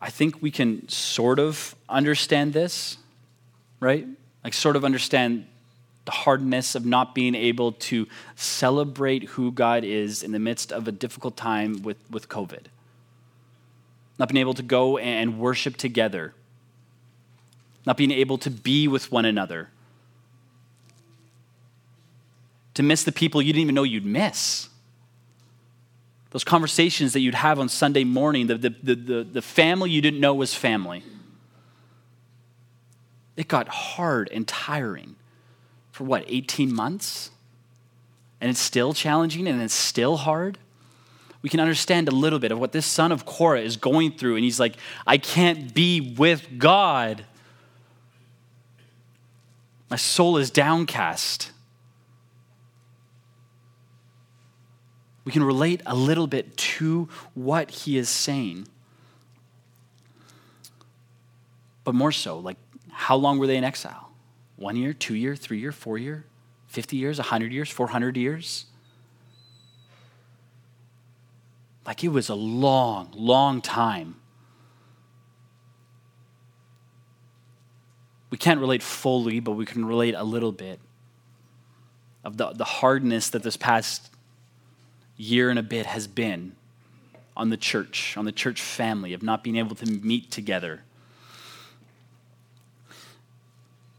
I 0.01 0.11
think 0.11 0.43
we 0.43 0.51
can 0.51 0.89
sort 0.89 1.39
of 1.39 1.75
understand 1.89 2.53
this, 2.53 2.97
right? 3.81 4.07
Like, 4.43 4.53
sort 4.53 4.77
of 4.77 4.85
understand 4.85 5.47
the 6.05 6.13
hardness 6.13 6.75
of 6.75 6.85
not 6.85 7.15
being 7.15 7.35
able 7.35 7.73
to 7.73 8.07
celebrate 8.37 9.25
who 9.25 9.51
God 9.51 9.85
is 9.85 10.23
in 10.23 10.33
the 10.33 10.39
midst 10.39 10.73
of 10.73 10.87
a 10.87 10.93
difficult 10.93 11.37
time 11.37 11.83
with, 11.83 11.97
with 12.11 12.29
COVID. 12.29 12.67
Not 14.19 14.29
being 14.29 14.41
able 14.41 14.55
to 14.55 14.63
go 14.63 14.99
and 14.99 15.39
worship 15.39 15.77
together. 15.77 16.35
Not 17.87 17.97
being 17.97 18.11
able 18.11 18.39
to 18.39 18.51
be 18.51 18.87
with 18.87 19.11
one 19.11 19.25
another. 19.25 19.71
To 22.75 22.83
miss 22.83 23.05
the 23.05 23.13
people 23.13 23.41
you 23.41 23.53
didn't 23.53 23.63
even 23.63 23.75
know 23.75 23.85
you'd 23.85 24.05
miss. 24.05 24.69
Those 26.31 26.45
conversations 26.45 27.13
that 27.13 27.21
you'd 27.21 27.37
have 27.37 27.61
on 27.61 27.69
Sunday 27.69 28.03
morning, 28.03 28.49
the, 28.49 28.59
the, 28.59 28.71
the, 28.83 29.25
the, 29.25 29.43
family 29.43 29.91
you 29.91 30.03
didn't 30.03 30.19
know 30.19 30.35
was 30.35 30.53
family. 30.53 31.05
It 33.37 33.47
got 33.47 33.69
hard 33.69 34.29
and 34.33 34.47
tiring 34.47 35.15
for 35.93 36.03
what, 36.03 36.25
18 36.27 36.75
months? 36.75 37.31
And 38.41 38.51
it's 38.51 38.61
still 38.61 38.93
challenging 38.93 39.47
and 39.47 39.63
it's 39.63 39.73
still 39.73 40.17
hard? 40.17 40.59
We 41.41 41.51
can 41.51 41.61
understand 41.61 42.09
a 42.09 42.11
little 42.11 42.41
bit 42.41 42.51
of 42.51 42.59
what 42.59 42.73
this 42.73 42.85
son 42.85 43.13
of 43.13 43.25
Korah 43.25 43.61
is 43.61 43.77
going 43.77 44.13
through. 44.13 44.35
And 44.35 44.43
he's 44.43 44.59
like, 44.59 44.77
I 45.07 45.19
can't 45.19 45.73
be 45.73 46.15
with 46.19 46.59
God. 46.59 47.25
My 49.89 49.97
soul 49.97 50.37
is 50.39 50.51
downcast. 50.51 51.53
We 55.25 55.33
can 55.33 55.43
relate 55.43 55.81
a 55.87 55.95
little 55.95 56.27
bit 56.27 56.57
to 56.57 57.09
what 57.35 57.71
he 57.71 57.97
is 57.97 58.09
saying. 58.09 58.69
But 61.83 61.95
more 61.95 62.13
so, 62.13 62.39
like, 62.39 62.57
how 62.91 63.17
long 63.17 63.39
were 63.39 63.47
they 63.47 63.57
in 63.57 63.65
exile? 63.65 64.11
One 64.57 64.77
year, 64.77 64.93
two 64.93 65.15
year, 65.15 65.35
three 65.35 65.59
year, 65.59 65.73
four 65.73 65.99
year, 65.99 66.25
50 66.69 66.97
years, 66.97 67.19
100 67.19 67.53
years, 67.53 67.71
400 67.71 68.17
years. 68.17 68.67
Like 71.87 72.03
it 72.03 72.09
was 72.09 72.29
a 72.29 72.35
long, 72.35 73.11
long 73.15 73.61
time. 73.61 74.17
We 78.31 78.39
can't 78.39 78.59
relate 78.59 78.83
fully, 78.83 79.39
but 79.41 79.53
we 79.53 79.67
can 79.67 79.85
relate 79.85 80.15
a 80.15 80.25
little 80.25 80.51
bit 80.51 80.81
of 82.25 82.37
the, 82.37 82.53
the 82.53 82.65
hardness 82.65 83.31
that 83.31 83.43
this 83.43 83.57
past 83.57 84.11
year 85.17 85.51
and 85.51 85.59
a 85.59 85.63
bit 85.63 85.87
has 85.87 86.07
been 86.07 86.57
on 87.37 87.51
the 87.51 87.57
church, 87.57 88.17
on 88.17 88.25
the 88.25 88.33
church 88.33 88.61
family, 88.61 89.13
of 89.13 89.23
not 89.23 89.43
being 89.43 89.57
able 89.57 89.75
to 89.77 89.87
meet 89.87 90.31
together 90.31 90.83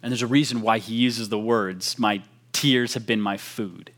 And 0.06 0.12
there's 0.12 0.22
a 0.22 0.28
reason 0.28 0.62
why 0.62 0.78
he 0.78 0.94
uses 0.94 1.30
the 1.30 1.40
words, 1.40 1.98
My 1.98 2.22
tears 2.54 2.94
have 2.94 3.08
been 3.08 3.20
my 3.20 3.38
food. 3.38 3.90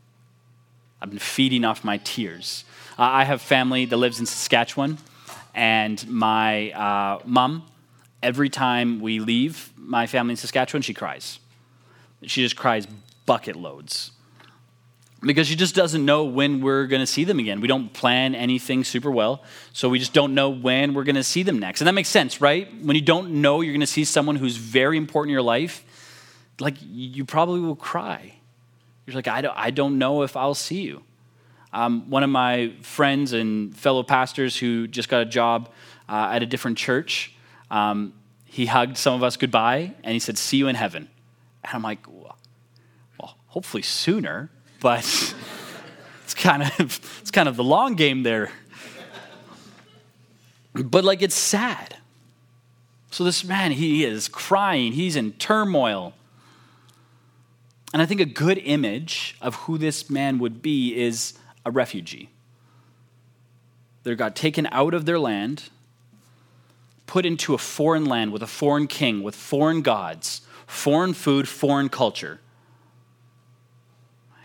I've 1.02 1.10
been 1.10 1.18
feeding 1.18 1.66
off 1.66 1.84
my 1.84 1.98
tears. 1.98 2.64
I 2.96 3.24
have 3.24 3.42
family 3.42 3.84
that 3.84 3.96
lives 3.98 4.18
in 4.18 4.24
Saskatchewan, 4.24 4.96
and 5.54 6.08
my 6.08 6.70
uh, 6.70 7.20
mom, 7.26 7.66
every 8.22 8.48
time 8.48 9.02
we 9.02 9.20
leave 9.20 9.70
my 9.76 10.06
family 10.06 10.32
in 10.32 10.36
Saskatchewan, 10.38 10.80
she 10.80 10.94
cries. 10.94 11.40
She 12.22 12.42
just 12.42 12.56
cries 12.56 12.86
bucket 13.26 13.56
loads. 13.56 14.12
Because 15.20 15.48
she 15.48 15.56
just 15.56 15.74
doesn't 15.74 16.04
know 16.04 16.24
when 16.24 16.60
we're 16.60 16.86
going 16.86 17.00
to 17.00 17.06
see 17.06 17.24
them 17.24 17.38
again. 17.38 17.60
We 17.60 17.66
don't 17.66 17.92
plan 17.92 18.34
anything 18.34 18.84
super 18.84 19.10
well, 19.10 19.42
so 19.72 19.88
we 19.88 19.98
just 19.98 20.12
don't 20.12 20.34
know 20.34 20.50
when 20.50 20.94
we're 20.94 21.04
going 21.04 21.16
to 21.16 21.24
see 21.24 21.42
them 21.42 21.58
next. 21.58 21.80
And 21.80 21.88
that 21.88 21.94
makes 21.94 22.08
sense, 22.08 22.40
right? 22.40 22.68
When 22.82 22.94
you 22.94 23.02
don't 23.02 23.40
know 23.42 23.60
you're 23.60 23.72
going 23.72 23.80
to 23.80 23.86
see 23.86 24.04
someone 24.04 24.36
who's 24.36 24.56
very 24.56 24.96
important 24.96 25.30
in 25.30 25.32
your 25.32 25.42
life, 25.42 25.84
like 26.60 26.76
you 26.80 27.24
probably 27.24 27.60
will 27.60 27.76
cry. 27.76 28.34
You're 29.06 29.16
like, 29.16 29.28
I 29.28 29.40
don't, 29.40 29.56
I 29.56 29.70
don't 29.70 29.98
know 29.98 30.22
if 30.22 30.36
I'll 30.36 30.54
see 30.54 30.82
you. 30.82 31.02
Um, 31.72 32.08
one 32.08 32.22
of 32.22 32.30
my 32.30 32.72
friends 32.82 33.32
and 33.32 33.76
fellow 33.76 34.02
pastors 34.02 34.56
who 34.56 34.86
just 34.86 35.08
got 35.08 35.22
a 35.22 35.26
job 35.26 35.70
uh, 36.08 36.30
at 36.32 36.42
a 36.42 36.46
different 36.46 36.78
church, 36.78 37.34
um, 37.70 38.14
he 38.44 38.66
hugged 38.66 38.96
some 38.96 39.14
of 39.14 39.22
us 39.22 39.36
goodbye 39.36 39.94
and 40.04 40.12
he 40.12 40.18
said, 40.18 40.38
See 40.38 40.56
you 40.56 40.68
in 40.68 40.76
heaven. 40.76 41.08
And 41.64 41.74
I'm 41.74 41.82
like, 41.82 42.06
Well, 42.08 42.38
hopefully 43.48 43.82
sooner 43.82 44.50
but 44.80 45.00
it's 46.24 46.34
kind 46.34 46.62
of 46.62 47.00
it's 47.20 47.30
kind 47.30 47.48
of 47.48 47.56
the 47.56 47.64
long 47.64 47.94
game 47.94 48.22
there. 48.22 48.50
But 50.74 51.04
like 51.04 51.22
it's 51.22 51.34
sad. 51.34 51.96
So 53.10 53.24
this 53.24 53.44
man, 53.44 53.72
he 53.72 54.04
is 54.04 54.28
crying, 54.28 54.92
he's 54.92 55.16
in 55.16 55.32
turmoil. 55.32 56.12
And 57.92 58.02
I 58.02 58.06
think 58.06 58.20
a 58.20 58.26
good 58.26 58.58
image 58.58 59.36
of 59.40 59.54
who 59.54 59.78
this 59.78 60.10
man 60.10 60.38
would 60.38 60.60
be 60.60 60.94
is 60.94 61.34
a 61.64 61.70
refugee. 61.70 62.28
They 64.02 64.14
got 64.14 64.36
taken 64.36 64.68
out 64.70 64.94
of 64.94 65.06
their 65.06 65.18
land, 65.18 65.64
put 67.06 67.24
into 67.24 67.54
a 67.54 67.58
foreign 67.58 68.04
land 68.04 68.32
with 68.32 68.42
a 68.42 68.46
foreign 68.46 68.86
king, 68.86 69.22
with 69.22 69.34
foreign 69.34 69.80
gods, 69.80 70.42
foreign 70.66 71.14
food, 71.14 71.48
foreign 71.48 71.88
culture. 71.88 72.40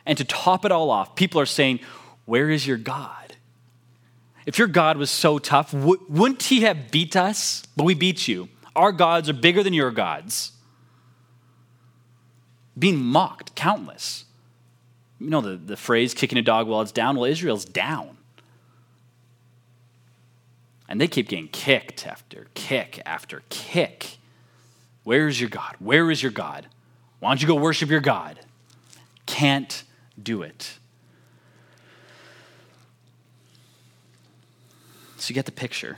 And 0.05 0.17
to 0.17 0.25
top 0.25 0.65
it 0.65 0.72
all 0.72 0.89
off, 0.89 1.15
people 1.15 1.39
are 1.39 1.45
saying, 1.45 1.79
Where 2.25 2.50
is 2.50 2.67
your 2.67 2.77
God? 2.77 3.36
If 4.45 4.57
your 4.57 4.67
God 4.67 4.98
was 4.98 5.10
so 5.10 5.39
tough, 5.39 5.72
w- 5.72 6.03
wouldn't 6.10 6.43
he 6.43 6.62
have 6.62 6.91
beat 6.91 7.15
us? 7.15 7.63
But 7.77 7.86
we 7.86 7.93
beat 7.93 8.27
you. 8.27 8.50
Our 8.75 8.91
gods 8.91 9.29
are 9.29 9.33
bigger 9.33 9.63
than 9.63 9.74
your 9.74 9.91
gods. 9.91 10.51
Being 12.77 12.98
mocked, 12.98 13.55
countless. 13.55 14.25
You 15.19 15.29
know 15.29 15.41
the, 15.41 15.55
the 15.55 15.77
phrase, 15.77 16.13
kicking 16.13 16.38
a 16.38 16.41
dog 16.41 16.67
while 16.67 16.81
it's 16.81 16.91
down? 16.91 17.15
Well, 17.15 17.29
Israel's 17.29 17.65
down. 17.65 18.17
And 20.89 21.00
they 21.00 21.07
keep 21.07 21.29
getting 21.29 21.48
kicked 21.48 22.05
after 22.05 22.48
kick 22.53 23.01
after 23.05 23.43
kick. 23.50 24.17
Where 25.03 25.27
is 25.27 25.39
your 25.39 25.50
God? 25.50 25.75
Where 25.79 26.12
is 26.12 26.22
your 26.22 26.31
God? 26.31 26.67
Why 27.19 27.29
don't 27.29 27.41
you 27.41 27.48
go 27.48 27.55
worship 27.55 27.89
your 27.89 28.01
God? 28.01 28.39
Can't 29.25 29.83
do 30.22 30.41
it. 30.41 30.77
So 35.17 35.29
you 35.29 35.36
get 35.36 35.46
the 35.46 35.51
picture 35.51 35.98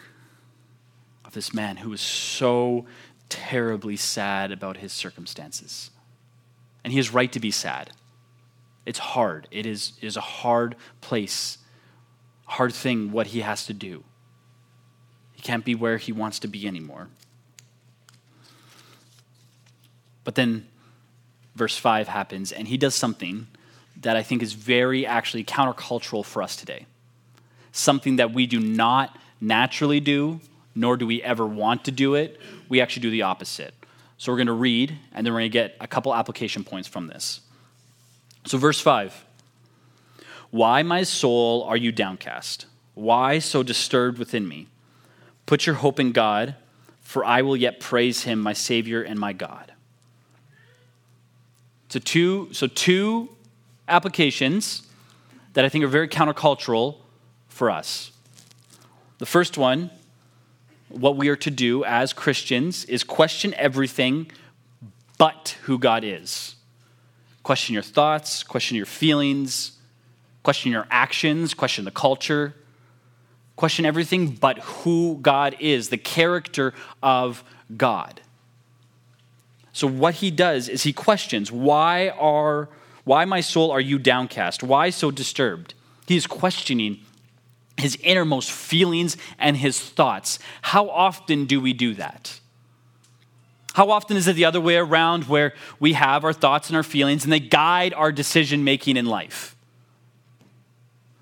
of 1.25 1.33
this 1.33 1.53
man 1.53 1.77
who 1.77 1.89
was 1.89 2.01
so 2.01 2.85
terribly 3.27 3.95
sad 3.95 4.51
about 4.51 4.77
his 4.77 4.93
circumstances. 4.93 5.89
And 6.83 6.93
he 6.93 6.99
is 6.99 7.11
right 7.11 7.31
to 7.31 7.39
be 7.39 7.49
sad. 7.49 7.91
It's 8.85 8.99
hard. 8.99 9.47
It 9.49 9.65
is, 9.65 9.93
it 9.99 10.05
is 10.05 10.15
a 10.15 10.21
hard 10.21 10.75
place, 11.01 11.57
hard 12.45 12.73
thing 12.73 13.11
what 13.11 13.27
he 13.27 13.41
has 13.41 13.65
to 13.65 13.73
do. 13.73 14.03
He 15.33 15.41
can't 15.41 15.65
be 15.65 15.73
where 15.73 15.97
he 15.97 16.11
wants 16.11 16.37
to 16.39 16.47
be 16.47 16.67
anymore. 16.67 17.07
But 20.23 20.35
then 20.35 20.67
verse 21.55 21.77
5 21.77 22.07
happens, 22.07 22.51
and 22.51 22.67
he 22.67 22.77
does 22.77 22.93
something 22.93 23.47
that 24.05 24.15
I 24.15 24.21
think 24.21 24.43
is 24.43 24.53
very 24.53 25.03
actually 25.03 25.43
countercultural 25.43 26.23
for 26.23 26.43
us 26.43 26.55
today. 26.55 26.85
Something 27.71 28.17
that 28.17 28.31
we 28.31 28.45
do 28.45 28.59
not 28.59 29.17
naturally 29.41 29.99
do, 29.99 30.41
nor 30.75 30.95
do 30.95 31.07
we 31.07 31.23
ever 31.23 31.43
want 31.43 31.85
to 31.85 31.91
do 31.91 32.13
it. 32.13 32.39
We 32.69 32.81
actually 32.81 33.01
do 33.01 33.09
the 33.09 33.23
opposite. 33.23 33.73
So 34.19 34.31
we're 34.31 34.37
going 34.37 34.47
to 34.47 34.53
read, 34.53 34.95
and 35.11 35.25
then 35.25 35.33
we're 35.33 35.39
going 35.39 35.51
to 35.51 35.57
get 35.57 35.75
a 35.81 35.87
couple 35.87 36.13
application 36.13 36.63
points 36.63 36.87
from 36.87 37.07
this. 37.07 37.41
So, 38.45 38.59
verse 38.59 38.79
5 38.79 39.25
Why, 40.51 40.83
my 40.83 41.01
soul, 41.01 41.63
are 41.63 41.75
you 41.75 41.91
downcast? 41.91 42.67
Why 42.93 43.39
so 43.39 43.63
disturbed 43.63 44.19
within 44.19 44.47
me? 44.47 44.67
Put 45.47 45.65
your 45.65 45.77
hope 45.77 45.99
in 45.99 46.11
God, 46.11 46.53
for 47.01 47.25
I 47.25 47.41
will 47.41 47.57
yet 47.57 47.79
praise 47.79 48.21
him, 48.21 48.39
my 48.39 48.53
Savior 48.53 49.01
and 49.01 49.19
my 49.19 49.33
God. 49.33 49.73
So, 51.89 51.97
two, 51.97 52.49
so 52.51 52.67
two 52.67 53.34
applications 53.87 54.83
that 55.53 55.65
I 55.65 55.69
think 55.69 55.83
are 55.83 55.89
very 55.89 56.07
countercultural 56.07 56.97
for 57.47 57.69
us. 57.69 58.11
The 59.17 59.25
first 59.25 59.57
one, 59.57 59.89
what 60.89 61.15
we 61.15 61.29
are 61.29 61.35
to 61.37 61.51
do 61.51 61.83
as 61.85 62.13
Christians, 62.13 62.85
is 62.85 63.03
question 63.03 63.53
everything 63.55 64.31
but 65.17 65.57
who 65.63 65.79
God 65.79 66.03
is. 66.03 66.55
Question 67.43 67.73
your 67.73 67.83
thoughts, 67.83 68.43
question 68.43 68.75
your 68.75 68.85
feelings, 68.85 69.73
question 70.43 70.71
your 70.71 70.87
actions, 70.91 71.53
question 71.53 71.85
the 71.85 71.91
culture, 71.91 72.55
question 73.55 73.85
everything 73.85 74.31
but 74.31 74.59
who 74.59 75.17
God 75.21 75.55
is, 75.59 75.89
the 75.89 75.97
character 75.97 76.73
of 77.01 77.43
God. 77.77 78.21
So, 79.71 79.87
what 79.87 80.15
he 80.15 80.31
does 80.31 80.69
is 80.69 80.83
he 80.83 80.93
questions 80.93 81.51
why 81.51 82.09
are 82.09 82.69
why, 83.05 83.23
my 83.23 83.39
soul, 83.39 83.71
are 83.71 83.79
you 83.79 83.97
downcast? 83.99 84.63
Why 84.63 84.89
so 84.89 85.11
disturbed? 85.11 85.75
He 86.07 86.17
is 86.17 86.27
questioning 86.27 86.99
his 87.77 87.95
innermost 87.97 88.51
feelings 88.51 89.15
and 89.37 89.55
his 89.55 89.79
thoughts. 89.79 90.39
How 90.61 90.89
often 90.89 91.45
do 91.45 91.61
we 91.61 91.71
do 91.71 91.93
that? 91.95 92.39
How 93.73 93.91
often 93.91 94.17
is 94.17 94.27
it 94.27 94.35
the 94.35 94.45
other 94.45 94.61
way 94.61 94.77
around 94.77 95.25
where 95.25 95.53
we 95.79 95.93
have 95.93 96.23
our 96.23 96.33
thoughts 96.33 96.69
and 96.69 96.77
our 96.77 96.83
feelings 96.83 97.23
and 97.23 97.31
they 97.31 97.39
guide 97.39 97.93
our 97.93 98.11
decision 98.11 98.63
making 98.63 98.97
in 98.97 99.05
life? 99.05 99.55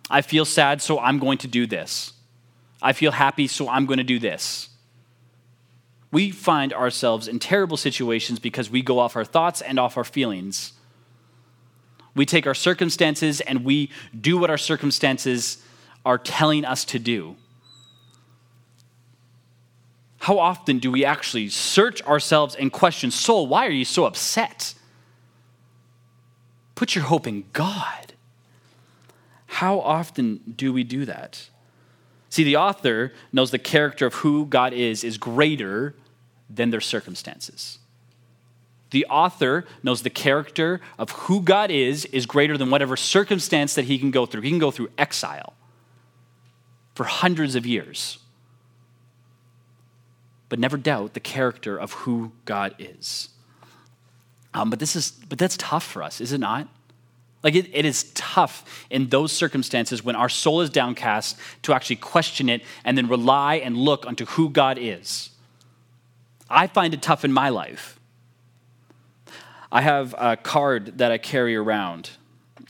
I 0.09 0.21
feel 0.21 0.45
sad, 0.45 0.81
so 0.81 0.99
I'm 0.99 1.19
going 1.19 1.39
to 1.39 1.47
do 1.47 1.65
this. 1.65 2.13
I 2.81 2.93
feel 2.93 3.11
happy, 3.11 3.47
so 3.47 3.67
I'm 3.67 3.85
going 3.87 3.97
to 3.97 4.03
do 4.03 4.19
this. 4.19 4.69
We 6.11 6.29
find 6.29 6.71
ourselves 6.71 7.27
in 7.27 7.39
terrible 7.39 7.75
situations 7.75 8.37
because 8.37 8.69
we 8.69 8.83
go 8.83 8.99
off 8.99 9.15
our 9.15 9.25
thoughts 9.25 9.61
and 9.61 9.79
off 9.79 9.97
our 9.97 10.03
feelings 10.03 10.73
we 12.15 12.25
take 12.25 12.45
our 12.45 12.53
circumstances 12.53 13.41
and 13.41 13.65
we 13.65 13.89
do 14.19 14.37
what 14.37 14.49
our 14.49 14.57
circumstances 14.57 15.63
are 16.05 16.17
telling 16.17 16.65
us 16.65 16.85
to 16.85 16.99
do. 16.99 17.35
How 20.19 20.39
often 20.39 20.79
do 20.79 20.89
we 20.89 21.03
actually 21.03 21.49
search 21.49 22.01
ourselves 22.03 22.55
and 22.55 22.71
question, 22.71 23.11
Soul, 23.11 23.47
why 23.47 23.67
are 23.67 23.71
you 23.71 23.83
so 23.83 24.05
upset? 24.05 24.73
Put 26.75 26.95
your 26.95 27.03
hope 27.05 27.27
in 27.27 27.45
God. 27.51 28.13
How 29.47 29.79
often 29.79 30.55
do 30.55 30.71
we 30.71 30.83
do 30.83 31.05
that? 31.05 31.49
See, 32.29 32.43
the 32.43 32.55
author 32.55 33.13
knows 33.31 33.51
the 33.51 33.59
character 33.59 34.05
of 34.05 34.15
who 34.15 34.45
God 34.45 34.73
is 34.73 35.03
is 35.03 35.17
greater 35.17 35.93
than 36.49 36.71
their 36.71 36.81
circumstances. 36.81 37.79
The 38.93 39.07
author 39.07 39.65
knows 39.81 40.03
the 40.03 40.11
character 40.11 40.79
of 40.99 41.09
who 41.09 41.41
God 41.41 41.71
is 41.71 42.05
is 42.05 42.27
greater 42.27 42.59
than 42.59 42.69
whatever 42.69 42.95
circumstance 42.95 43.73
that 43.73 43.85
he 43.85 43.97
can 43.97 44.11
go 44.11 44.27
through. 44.27 44.41
He 44.41 44.51
can 44.51 44.59
go 44.59 44.69
through 44.69 44.89
exile 44.99 45.53
for 46.93 47.05
hundreds 47.05 47.55
of 47.55 47.65
years. 47.65 48.19
But 50.47 50.59
never 50.59 50.77
doubt 50.77 51.15
the 51.15 51.19
character 51.19 51.75
of 51.75 51.93
who 51.93 52.33
God 52.45 52.75
is. 52.77 53.29
Um, 54.53 54.69
but 54.69 54.77
this 54.77 54.95
is 54.95 55.09
but 55.09 55.39
that's 55.39 55.57
tough 55.57 55.83
for 55.83 56.03
us, 56.03 56.21
is 56.21 56.31
it 56.31 56.37
not? 56.37 56.67
Like 57.41 57.55
it, 57.55 57.71
it 57.73 57.85
is 57.85 58.11
tough 58.13 58.85
in 58.91 59.09
those 59.09 59.31
circumstances 59.31 60.03
when 60.03 60.15
our 60.15 60.29
soul 60.29 60.61
is 60.61 60.69
downcast 60.69 61.39
to 61.63 61.73
actually 61.73 61.95
question 61.95 62.47
it 62.47 62.61
and 62.85 62.95
then 62.95 63.07
rely 63.07 63.55
and 63.55 63.75
look 63.75 64.05
unto 64.05 64.25
who 64.25 64.51
God 64.51 64.77
is. 64.79 65.31
I 66.47 66.67
find 66.67 66.93
it 66.93 67.01
tough 67.01 67.25
in 67.25 67.33
my 67.33 67.49
life. 67.49 67.99
I 69.73 69.81
have 69.81 70.13
a 70.19 70.37
card 70.37 70.99
that 70.99 71.11
I 71.11 71.17
carry 71.17 71.55
around. 71.55 72.11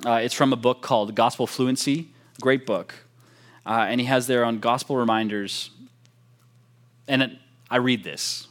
Uh, 0.05 0.21
it's 0.23 0.33
from 0.33 0.53
a 0.53 0.55
book 0.55 0.81
called 0.81 1.13
Gospel 1.15 1.45
Fluency, 1.45 2.07
great 2.39 2.65
book. 2.65 2.93
Uh, 3.65 3.87
and 3.89 3.99
he 3.99 4.07
has 4.07 4.25
there 4.27 4.45
on 4.45 4.59
gospel 4.59 4.95
reminders. 4.95 5.69
And 7.09 7.23
it, 7.23 7.31
I 7.69 7.75
read 7.75 8.05
this. 8.05 8.47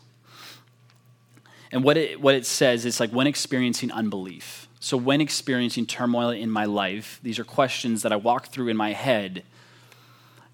And 1.72 1.82
what 1.82 1.96
it, 1.96 2.20
what 2.20 2.34
it 2.34 2.44
says 2.44 2.84
is 2.84 3.00
like 3.00 3.10
when 3.10 3.26
experiencing 3.26 3.90
unbelief. 3.90 4.68
So, 4.80 4.98
when 4.98 5.22
experiencing 5.22 5.86
turmoil 5.86 6.28
in 6.28 6.50
my 6.50 6.66
life, 6.66 7.20
these 7.22 7.38
are 7.38 7.44
questions 7.44 8.02
that 8.02 8.12
I 8.12 8.16
walk 8.16 8.48
through 8.48 8.68
in 8.68 8.76
my 8.76 8.92
head 8.92 9.44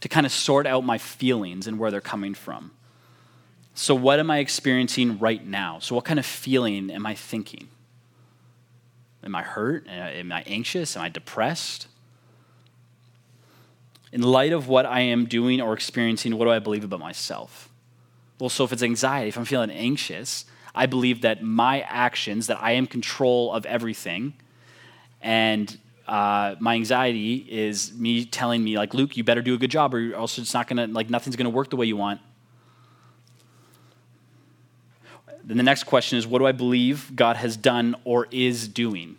to 0.03 0.09
kind 0.09 0.25
of 0.25 0.31
sort 0.31 0.69
out 0.69 0.85
my 0.85 0.99
feelings 0.99 1.67
and 1.67 1.81
where 1.81 1.91
they're 1.91 2.01
coming 2.01 2.35
from. 2.35 2.71
So, 3.75 3.95
what 3.97 4.21
am 4.21 4.31
I 4.31 4.39
experiencing 4.39 5.19
right 5.19 5.45
now? 5.45 5.81
So, 5.81 5.97
what 5.97 6.05
kind 6.05 6.21
of 6.21 6.27
feeling 6.27 6.91
am 6.91 7.05
I 7.05 7.15
thinking? 7.15 7.69
Am 9.25 9.35
I 9.35 9.43
hurt? 9.43 9.87
Am 9.89 10.33
I 10.33 10.43
anxious? 10.47 10.97
Am 10.97 11.03
I 11.03 11.09
depressed? 11.09 11.89
In 14.13 14.23
light 14.23 14.53
of 14.53 14.69
what 14.69 14.87
I 14.87 15.01
am 15.01 15.27
doing 15.27 15.61
or 15.61 15.75
experiencing, 15.75 16.37
what 16.39 16.47
do 16.47 16.51
I 16.51 16.59
believe 16.59 16.85
about 16.85 17.01
myself? 17.01 17.69
Well, 18.39 18.49
so 18.49 18.65
if 18.65 18.73
it's 18.73 18.83
anxiety, 18.83 19.29
if 19.29 19.37
I'm 19.37 19.45
feeling 19.45 19.71
anxious, 19.71 20.45
I 20.75 20.87
believe 20.87 21.23
that 21.23 21.43
my 21.43 21.81
actions, 21.83 22.47
that 22.47 22.59
I 22.61 22.73
am 22.73 22.87
control 22.87 23.53
of 23.53 23.67
everything, 23.67 24.35
and 25.21 25.77
uh, 26.07 26.55
my 26.61 26.75
anxiety 26.75 27.47
is 27.49 27.93
me 27.93 28.25
telling 28.25 28.63
me, 28.63 28.79
like, 28.79 28.95
Luke, 28.95 29.17
you 29.17 29.25
better 29.25 29.43
do 29.43 29.55
a 29.55 29.59
good 29.59 29.71
job, 29.71 29.93
or 29.93 30.15
else 30.15 30.39
it's 30.39 30.55
not 30.55 30.69
gonna, 30.69 30.87
like, 30.87 31.11
nothing's 31.11 31.37
gonna 31.37 31.51
work 31.51 31.69
the 31.69 31.77
way 31.77 31.85
you 31.85 31.97
want. 31.97 32.21
Then 35.49 35.57
the 35.57 35.63
next 35.63 35.85
question 35.85 36.19
is, 36.19 36.27
what 36.27 36.41
do 36.41 36.47
I 36.47 36.53
believe 36.53 37.17
God 37.17 37.37
has 37.37 37.57
done 37.57 37.97
or 38.05 38.29
is 38.31 38.69
doing? 38.69 39.17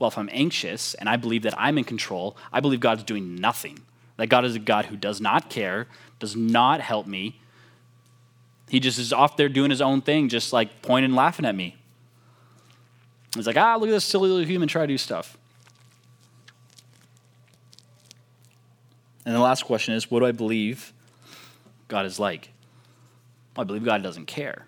Well, 0.00 0.08
if 0.08 0.18
I'm 0.18 0.28
anxious 0.32 0.94
and 0.94 1.08
I 1.08 1.14
believe 1.16 1.44
that 1.44 1.54
I'm 1.56 1.78
in 1.78 1.84
control, 1.84 2.36
I 2.52 2.58
believe 2.58 2.80
God's 2.80 3.04
doing 3.04 3.36
nothing. 3.36 3.78
That 4.16 4.26
God 4.26 4.44
is 4.44 4.56
a 4.56 4.58
God 4.58 4.86
who 4.86 4.96
does 4.96 5.20
not 5.20 5.48
care, 5.48 5.86
does 6.18 6.34
not 6.34 6.80
help 6.80 7.06
me. 7.06 7.38
He 8.68 8.80
just 8.80 8.98
is 8.98 9.12
off 9.12 9.36
there 9.36 9.48
doing 9.48 9.70
his 9.70 9.80
own 9.80 10.02
thing, 10.02 10.28
just 10.28 10.52
like 10.52 10.82
pointing 10.82 11.10
and 11.10 11.14
laughing 11.14 11.46
at 11.46 11.54
me. 11.54 11.76
He's 13.36 13.46
like, 13.46 13.56
ah, 13.56 13.76
look 13.76 13.88
at 13.88 13.92
this 13.92 14.04
silly 14.04 14.28
little 14.28 14.44
human 14.44 14.66
try 14.66 14.82
to 14.82 14.88
do 14.88 14.98
stuff. 14.98 15.38
And 19.24 19.36
the 19.36 19.40
last 19.40 19.66
question 19.66 19.94
is, 19.94 20.10
what 20.10 20.18
do 20.18 20.26
I 20.26 20.32
believe 20.32 20.92
God 21.86 22.06
is 22.06 22.18
like? 22.18 22.50
Well, 23.56 23.62
I 23.62 23.64
believe 23.64 23.84
God 23.84 24.02
doesn't 24.02 24.26
care. 24.26 24.66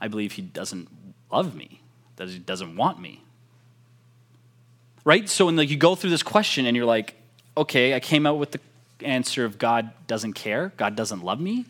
I 0.00 0.08
believe 0.08 0.32
he 0.32 0.42
doesn't 0.42 0.88
love 1.30 1.54
me, 1.54 1.80
that 2.16 2.28
he 2.28 2.38
doesn't 2.38 2.76
want 2.76 3.00
me. 3.00 3.22
Right? 5.04 5.28
So 5.28 5.46
when 5.46 5.56
like 5.56 5.70
you 5.70 5.76
go 5.76 5.94
through 5.94 6.10
this 6.10 6.22
question 6.22 6.66
and 6.66 6.76
you're 6.76 6.86
like, 6.86 7.14
okay, 7.56 7.94
I 7.94 8.00
came 8.00 8.26
out 8.26 8.38
with 8.38 8.52
the 8.52 8.60
answer 9.00 9.44
of 9.44 9.58
God 9.58 9.90
doesn't 10.06 10.34
care, 10.34 10.72
God 10.76 10.96
doesn't 10.96 11.22
love 11.22 11.40
me. 11.40 11.64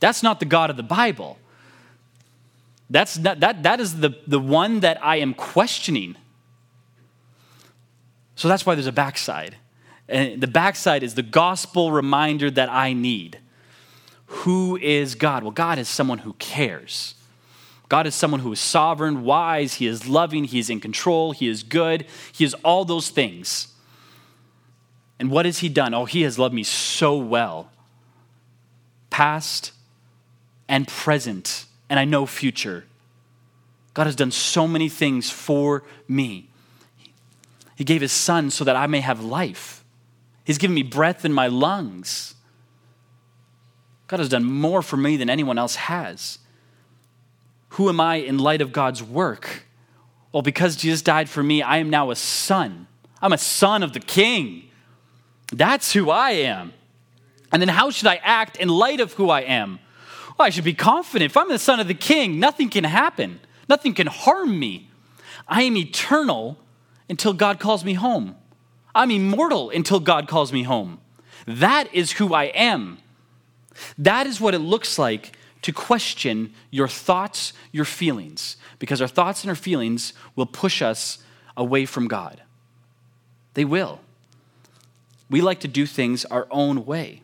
That's 0.00 0.22
not 0.22 0.40
the 0.40 0.46
God 0.46 0.70
of 0.70 0.76
the 0.76 0.82
Bible. 0.82 1.38
That's 2.90 3.16
not, 3.18 3.40
that, 3.40 3.62
that 3.62 3.80
is 3.80 4.00
the, 4.00 4.16
the 4.26 4.40
one 4.40 4.80
that 4.80 5.02
I 5.04 5.16
am 5.16 5.32
questioning. 5.32 6.16
So 8.34 8.48
that's 8.48 8.66
why 8.66 8.74
there's 8.74 8.86
a 8.86 8.92
backside. 8.92 9.56
And 10.08 10.40
the 10.40 10.48
backside 10.48 11.02
is 11.02 11.14
the 11.14 11.22
gospel 11.22 11.92
reminder 11.92 12.50
that 12.50 12.68
I 12.68 12.92
need. 12.92 13.38
Who 14.32 14.78
is 14.78 15.14
God? 15.14 15.42
Well, 15.42 15.52
God 15.52 15.78
is 15.78 15.88
someone 15.88 16.18
who 16.18 16.32
cares. 16.34 17.14
God 17.90 18.06
is 18.06 18.14
someone 18.14 18.40
who 18.40 18.50
is 18.52 18.60
sovereign, 18.60 19.24
wise, 19.24 19.74
He 19.74 19.86
is 19.86 20.08
loving, 20.08 20.44
He 20.44 20.58
is 20.58 20.70
in 20.70 20.80
control, 20.80 21.32
He 21.32 21.48
is 21.48 21.62
good, 21.62 22.06
He 22.32 22.42
is 22.42 22.54
all 22.64 22.86
those 22.86 23.10
things. 23.10 23.68
And 25.18 25.30
what 25.30 25.44
has 25.44 25.58
He 25.58 25.68
done? 25.68 25.92
Oh, 25.92 26.06
He 26.06 26.22
has 26.22 26.38
loved 26.38 26.54
me 26.54 26.62
so 26.62 27.16
well, 27.18 27.70
past 29.10 29.72
and 30.66 30.88
present, 30.88 31.66
and 31.90 32.00
I 32.00 32.06
know 32.06 32.24
future. 32.24 32.86
God 33.92 34.06
has 34.06 34.16
done 34.16 34.30
so 34.30 34.66
many 34.66 34.88
things 34.88 35.30
for 35.30 35.84
me. 36.08 36.48
He 37.76 37.84
gave 37.84 38.00
His 38.00 38.12
Son 38.12 38.50
so 38.50 38.64
that 38.64 38.76
I 38.76 38.86
may 38.86 39.00
have 39.00 39.22
life, 39.22 39.84
He's 40.42 40.58
given 40.58 40.74
me 40.74 40.82
breath 40.82 41.26
in 41.26 41.34
my 41.34 41.48
lungs. 41.48 42.34
God 44.12 44.20
has 44.20 44.28
done 44.28 44.44
more 44.44 44.82
for 44.82 44.98
me 44.98 45.16
than 45.16 45.30
anyone 45.30 45.56
else 45.56 45.74
has. 45.74 46.38
Who 47.70 47.88
am 47.88 47.98
I 47.98 48.16
in 48.16 48.36
light 48.36 48.60
of 48.60 48.70
God's 48.70 49.02
work? 49.02 49.64
Well, 50.32 50.42
because 50.42 50.76
Jesus 50.76 51.00
died 51.00 51.30
for 51.30 51.42
me, 51.42 51.62
I 51.62 51.78
am 51.78 51.88
now 51.88 52.10
a 52.10 52.16
son. 52.16 52.88
I'm 53.22 53.32
a 53.32 53.38
son 53.38 53.82
of 53.82 53.94
the 53.94 54.00
king. 54.00 54.64
That's 55.50 55.94
who 55.94 56.10
I 56.10 56.32
am. 56.32 56.74
And 57.52 57.62
then 57.62 57.70
how 57.70 57.88
should 57.88 58.06
I 58.06 58.16
act 58.16 58.58
in 58.58 58.68
light 58.68 59.00
of 59.00 59.14
who 59.14 59.30
I 59.30 59.40
am? 59.40 59.78
Well, 60.36 60.44
I 60.44 60.50
should 60.50 60.64
be 60.64 60.74
confident. 60.74 61.30
If 61.30 61.38
I'm 61.38 61.48
the 61.48 61.58
son 61.58 61.80
of 61.80 61.88
the 61.88 61.94
king, 61.94 62.38
nothing 62.38 62.68
can 62.68 62.84
happen, 62.84 63.40
nothing 63.66 63.94
can 63.94 64.08
harm 64.08 64.58
me. 64.58 64.90
I 65.48 65.62
am 65.62 65.74
eternal 65.78 66.58
until 67.08 67.32
God 67.32 67.58
calls 67.58 67.82
me 67.82 67.94
home. 67.94 68.36
I'm 68.94 69.10
immortal 69.10 69.70
until 69.70 70.00
God 70.00 70.28
calls 70.28 70.52
me 70.52 70.64
home. 70.64 71.00
That 71.46 71.88
is 71.94 72.12
who 72.12 72.34
I 72.34 72.44
am. 72.48 72.98
That 73.98 74.26
is 74.26 74.40
what 74.40 74.54
it 74.54 74.58
looks 74.58 74.98
like 74.98 75.36
to 75.62 75.72
question 75.72 76.52
your 76.70 76.88
thoughts, 76.88 77.52
your 77.70 77.84
feelings, 77.84 78.56
because 78.78 79.00
our 79.00 79.08
thoughts 79.08 79.42
and 79.42 79.50
our 79.50 79.56
feelings 79.56 80.12
will 80.34 80.46
push 80.46 80.82
us 80.82 81.18
away 81.56 81.86
from 81.86 82.08
God. 82.08 82.42
They 83.54 83.64
will. 83.64 84.00
We 85.30 85.40
like 85.40 85.60
to 85.60 85.68
do 85.68 85.86
things 85.86 86.24
our 86.26 86.46
own 86.50 86.84
way. 86.84 87.22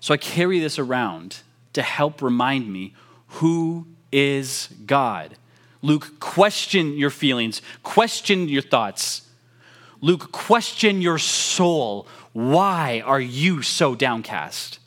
So 0.00 0.12
I 0.12 0.18
carry 0.18 0.58
this 0.58 0.78
around 0.78 1.40
to 1.72 1.82
help 1.82 2.20
remind 2.20 2.72
me 2.72 2.94
who 3.28 3.86
is 4.12 4.68
God. 4.84 5.36
Luke, 5.80 6.18
question 6.20 6.96
your 6.96 7.10
feelings, 7.10 7.62
question 7.82 8.48
your 8.48 8.62
thoughts. 8.62 9.22
Luke, 10.00 10.32
question 10.32 11.00
your 11.00 11.18
soul. 11.18 12.06
Why 12.34 13.00
are 13.06 13.20
you 13.20 13.62
so 13.62 13.94
downcast? 13.94 14.80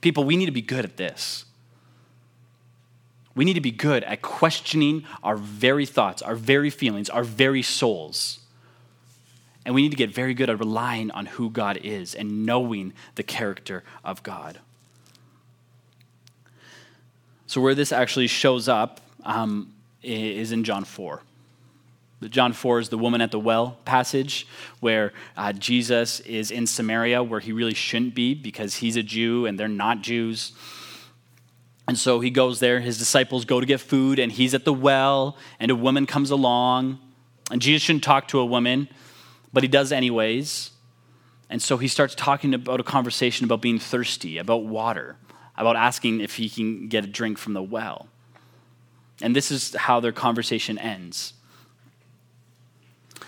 People, 0.00 0.24
we 0.24 0.36
need 0.36 0.46
to 0.46 0.52
be 0.52 0.62
good 0.62 0.84
at 0.84 0.96
this. 0.96 1.44
We 3.34 3.44
need 3.44 3.54
to 3.54 3.60
be 3.60 3.70
good 3.70 4.02
at 4.04 4.22
questioning 4.22 5.04
our 5.22 5.36
very 5.36 5.84
thoughts, 5.86 6.22
our 6.22 6.34
very 6.34 6.70
feelings, 6.70 7.10
our 7.10 7.22
very 7.22 7.62
souls. 7.62 8.40
And 9.66 9.74
we 9.74 9.82
need 9.82 9.90
to 9.90 9.96
get 9.96 10.14
very 10.14 10.32
good 10.32 10.48
at 10.48 10.58
relying 10.58 11.10
on 11.10 11.26
who 11.26 11.50
God 11.50 11.78
is 11.82 12.14
and 12.14 12.46
knowing 12.46 12.94
the 13.16 13.22
character 13.22 13.84
of 14.02 14.22
God. 14.22 14.60
So, 17.46 17.60
where 17.60 17.74
this 17.74 17.92
actually 17.92 18.28
shows 18.28 18.66
up 18.66 19.00
um, 19.24 19.74
is 20.02 20.52
in 20.52 20.64
John 20.64 20.84
4. 20.84 21.20
John 22.28 22.52
4 22.52 22.80
is 22.80 22.88
the 22.88 22.98
woman 22.98 23.20
at 23.20 23.30
the 23.30 23.38
well 23.38 23.78
passage 23.84 24.46
where 24.80 25.12
uh, 25.36 25.52
Jesus 25.52 26.20
is 26.20 26.50
in 26.50 26.66
Samaria 26.66 27.22
where 27.22 27.40
he 27.40 27.52
really 27.52 27.74
shouldn't 27.74 28.14
be 28.14 28.34
because 28.34 28.76
he's 28.76 28.96
a 28.96 29.02
Jew 29.02 29.46
and 29.46 29.58
they're 29.58 29.68
not 29.68 30.02
Jews. 30.02 30.52
And 31.86 31.98
so 31.98 32.20
he 32.20 32.30
goes 32.30 32.60
there, 32.60 32.80
his 32.80 32.98
disciples 32.98 33.44
go 33.44 33.60
to 33.60 33.66
get 33.66 33.80
food, 33.80 34.18
and 34.18 34.32
he's 34.32 34.54
at 34.54 34.64
the 34.64 34.72
well, 34.72 35.36
and 35.60 35.70
a 35.70 35.76
woman 35.76 36.06
comes 36.06 36.30
along. 36.30 36.98
And 37.50 37.60
Jesus 37.60 37.82
shouldn't 37.82 38.04
talk 38.04 38.28
to 38.28 38.40
a 38.40 38.46
woman, 38.46 38.88
but 39.52 39.62
he 39.62 39.68
does 39.68 39.92
anyways. 39.92 40.70
And 41.50 41.60
so 41.60 41.76
he 41.76 41.88
starts 41.88 42.14
talking 42.14 42.54
about 42.54 42.80
a 42.80 42.82
conversation 42.82 43.44
about 43.44 43.60
being 43.60 43.78
thirsty, 43.78 44.38
about 44.38 44.64
water, 44.64 45.16
about 45.56 45.76
asking 45.76 46.20
if 46.20 46.36
he 46.36 46.48
can 46.48 46.88
get 46.88 47.04
a 47.04 47.06
drink 47.06 47.36
from 47.36 47.52
the 47.52 47.62
well. 47.62 48.08
And 49.20 49.36
this 49.36 49.50
is 49.50 49.74
how 49.74 50.00
their 50.00 50.12
conversation 50.12 50.78
ends. 50.78 51.34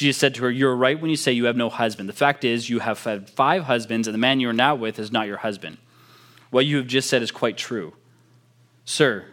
Jesus 0.00 0.18
said 0.18 0.34
to 0.36 0.44
her, 0.44 0.50
You're 0.50 0.74
right 0.74 0.98
when 0.98 1.10
you 1.10 1.16
say 1.16 1.30
you 1.30 1.44
have 1.44 1.58
no 1.58 1.68
husband. 1.68 2.08
The 2.08 2.14
fact 2.14 2.42
is, 2.42 2.70
you 2.70 2.78
have 2.78 3.04
had 3.04 3.28
five 3.28 3.64
husbands, 3.64 4.08
and 4.08 4.14
the 4.14 4.18
man 4.18 4.40
you 4.40 4.48
are 4.48 4.54
now 4.54 4.74
with 4.74 4.98
is 4.98 5.12
not 5.12 5.26
your 5.26 5.36
husband. 5.36 5.76
What 6.48 6.64
you 6.64 6.78
have 6.78 6.86
just 6.86 7.10
said 7.10 7.20
is 7.20 7.30
quite 7.30 7.58
true. 7.58 7.92
Sir, 8.86 9.26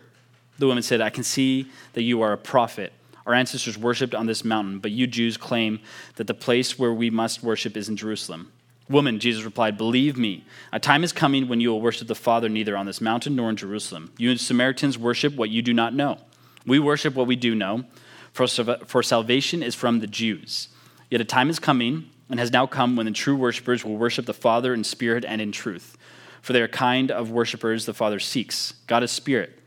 the 0.59 0.67
woman 0.67 0.83
said, 0.83 0.99
I 0.99 1.09
can 1.09 1.23
see 1.23 1.71
that 1.93 2.01
you 2.01 2.21
are 2.21 2.33
a 2.33 2.37
prophet. 2.37 2.91
Our 3.25 3.33
ancestors 3.33 3.77
worshipped 3.77 4.13
on 4.13 4.25
this 4.25 4.43
mountain, 4.43 4.79
but 4.79 4.91
you 4.91 5.07
Jews 5.07 5.37
claim 5.37 5.79
that 6.17 6.27
the 6.27 6.33
place 6.33 6.77
where 6.77 6.93
we 6.93 7.09
must 7.09 7.41
worship 7.41 7.77
is 7.77 7.87
in 7.87 7.95
Jerusalem. 7.95 8.51
Woman, 8.89 9.19
Jesus 9.19 9.45
replied, 9.45 9.77
Believe 9.77 10.17
me, 10.17 10.43
a 10.73 10.81
time 10.81 11.05
is 11.05 11.13
coming 11.13 11.47
when 11.47 11.61
you 11.61 11.69
will 11.69 11.79
worship 11.79 12.09
the 12.09 12.13
Father 12.13 12.49
neither 12.49 12.75
on 12.75 12.85
this 12.85 12.99
mountain 12.99 13.37
nor 13.37 13.49
in 13.49 13.55
Jerusalem. 13.55 14.11
You 14.17 14.35
Samaritans 14.35 14.97
worship 14.97 15.33
what 15.33 15.49
you 15.49 15.61
do 15.61 15.73
not 15.73 15.93
know. 15.93 16.17
We 16.65 16.77
worship 16.77 17.15
what 17.15 17.25
we 17.25 17.37
do 17.37 17.55
know 17.55 17.85
for, 18.45 19.03
salvation 19.03 19.63
is 19.63 19.75
from 19.75 19.99
the 19.99 20.07
Jews. 20.07 20.69
Yet 21.09 21.21
a 21.21 21.25
time 21.25 21.49
is 21.49 21.59
coming, 21.59 22.09
and 22.29 22.39
has 22.39 22.51
now 22.51 22.67
come, 22.67 22.95
when 22.95 23.05
the 23.05 23.11
true 23.11 23.35
worshippers 23.35 23.83
will 23.83 23.97
worship 23.97 24.25
the 24.25 24.33
Father 24.33 24.73
in 24.73 24.83
spirit 24.83 25.25
and 25.25 25.41
in 25.41 25.51
truth. 25.51 25.97
For 26.41 26.53
they 26.53 26.61
are 26.61 26.67
kind 26.67 27.11
of 27.11 27.31
worshippers 27.31 27.85
the 27.85 27.93
Father 27.93 28.19
seeks. 28.19 28.73
God 28.87 29.03
is 29.03 29.11
spirit, 29.11 29.59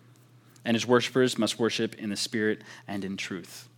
and 0.64 0.74
his 0.74 0.86
worshippers 0.86 1.38
must 1.38 1.58
worship 1.58 1.94
in 1.96 2.10
the 2.10 2.16
spirit 2.16 2.62
and 2.86 3.04
in 3.04 3.16
truth. 3.16 3.68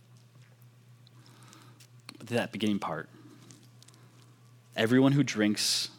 That 2.19 2.51
beginning 2.51 2.79
part 2.79 3.09
Everyone 4.75 5.11
who 5.11 5.23
drinks 5.23 5.89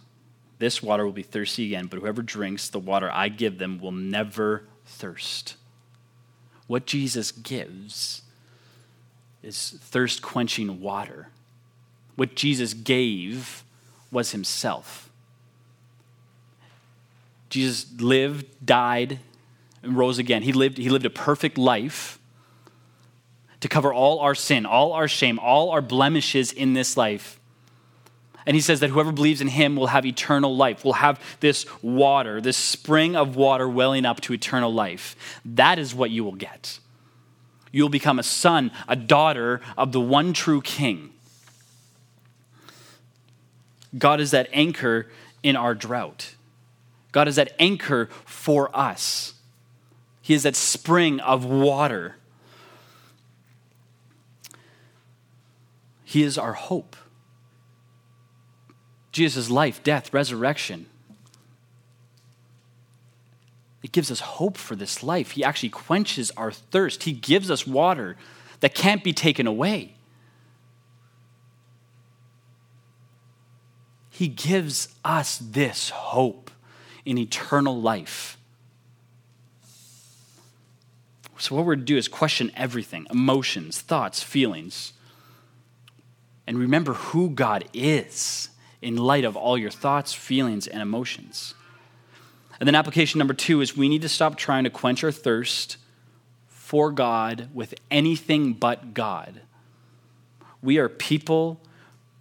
this 0.59 0.83
water 0.83 1.05
will 1.05 1.13
be 1.13 1.23
thirsty 1.23 1.67
again, 1.67 1.87
but 1.87 2.01
whoever 2.01 2.23
drinks 2.23 2.69
the 2.69 2.79
water 2.79 3.11
I 3.13 3.29
give 3.29 3.59
them 3.59 3.79
will 3.79 3.93
never 3.93 4.65
thirst. 4.85 5.57
What 6.67 6.87
Jesus 6.87 7.31
gives 7.31 8.23
is 9.45 9.77
thirst 9.81 10.23
quenching 10.23 10.81
water. 10.81 11.29
What 12.17 12.35
Jesus 12.35 12.75
gave 12.75 13.65
was 14.11 14.33
himself. 14.33 15.11
Jesus 17.51 17.87
lived, 17.99 18.47
died, 18.65 19.21
and 19.83 19.97
rose 19.97 20.19
again. 20.19 20.43
He 20.43 20.53
lived, 20.53 20.79
he 20.79 20.89
lived 20.89 21.07
a 21.07 21.11
perfect 21.11 21.59
life 21.59 22.19
to 23.61 23.69
cover 23.69 23.93
all 23.93 24.21
our 24.21 24.35
sin, 24.35 24.67
all 24.67 24.93
our 24.93 25.09
shame, 25.09 25.39
all 25.39 25.71
our 25.71 25.81
blemishes 25.81 26.53
in 26.53 26.73
this 26.75 26.97
life. 26.97 27.39
And 28.47 28.55
he 28.55 28.61
says 28.61 28.81
that 28.81 28.91
whoever 28.91 29.13
believes 29.13 29.41
in 29.41 29.49
him 29.49 29.77
will 29.77 29.87
have 29.87 30.05
eternal 30.05 30.55
life, 30.55 30.85
will 30.85 30.95
have 30.95 31.21
this 31.41 31.65
water, 31.83 32.41
this 32.41 32.57
spring 32.57 33.17
of 33.17 33.37
water 33.37 33.69
welling 33.69 34.05
up 34.05 34.21
to 34.23 34.35
eternal 34.35 34.73
life. 34.73 35.17
That 35.45 35.79
is 35.79 35.95
what 35.95 36.11
you 36.11 36.25
will 36.25 36.35
get. 36.35 36.79
You'll 37.75 37.89
become 37.89 38.21
a 38.21 38.23
son, 38.23 38.71
a 38.87 38.95
daughter 38.95 39.61
of 39.77 39.91
the 39.91 40.01
one 40.01 40.33
true 40.33 40.61
king. 40.61 41.11
God 43.99 44.21
is 44.21 44.31
that 44.31 44.49
anchor 44.53 45.11
in 45.43 45.57
our 45.57 45.75
drought. 45.75 46.37
God 47.11 47.27
is 47.27 47.35
that 47.35 47.53
anchor 47.59 48.11
for 48.25 48.71
us. 48.77 49.35
He 50.23 50.35
is 50.35 50.45
that 50.45 50.55
spring 50.55 51.19
of 51.19 51.45
water. 51.45 52.15
He 56.05 56.23
is 56.23 56.39
our 56.39 56.53
hope. 56.53 56.95
Jesus' 59.11 59.51
life, 59.51 59.83
death, 59.83 60.15
resurrection. 60.15 60.87
It 63.85 63.93
gives 63.93 64.11
us 64.11 64.21
hope 64.21 64.57
for 64.57 64.75
this 64.75 65.03
life. 65.03 65.33
He 65.33 65.45
actually 65.45 65.69
quenches 65.69 66.31
our 66.39 66.51
thirst. 66.51 67.03
He 67.03 67.13
gives 67.13 67.51
us 67.51 67.67
water 67.67 68.17
that 68.61 68.75
can't 68.75 69.05
be 69.05 69.13
taken 69.13 69.47
away. 69.47 69.93
He 74.09 74.27
gives 74.27 74.89
us 75.05 75.37
this 75.37 75.91
hope 75.91 76.51
in 77.05 77.19
eternal 77.19 77.79
life. 77.79 78.39
So, 81.37 81.55
what 81.55 81.67
we're 81.67 81.77
to 81.77 81.83
do 81.83 81.99
is 81.99 82.09
question 82.09 82.53
everything 82.57 83.07
emotions, 83.11 83.83
thoughts, 83.83 84.23
feelings. 84.23 84.95
And 86.47 86.59
remember 86.59 86.95
who 86.95 87.29
God 87.29 87.65
is 87.75 88.49
in 88.81 88.97
light 88.97 89.25
of 89.25 89.37
all 89.37 89.59
your 89.59 89.71
thoughts, 89.71 90.15
feelings, 90.15 90.67
and 90.67 90.81
emotions. 90.81 91.53
And 92.61 92.67
then, 92.67 92.75
application 92.75 93.19
number 93.19 93.35
two 93.35 93.61
is 93.61 93.77
we 93.77 93.89
need 93.89 94.03
to 94.03 94.09
stop 94.09 94.37
trying 94.37 94.65
to 94.65 94.71
quench 94.71 95.03
our 95.03 95.13
thirst 95.13 95.77
for 96.49 96.91
God 96.91 97.49
with 97.53 97.75
anything 97.91 98.53
but 98.53 98.95
God. 98.95 99.43
We 100.63 100.79
are 100.79 100.89
people 100.89 101.61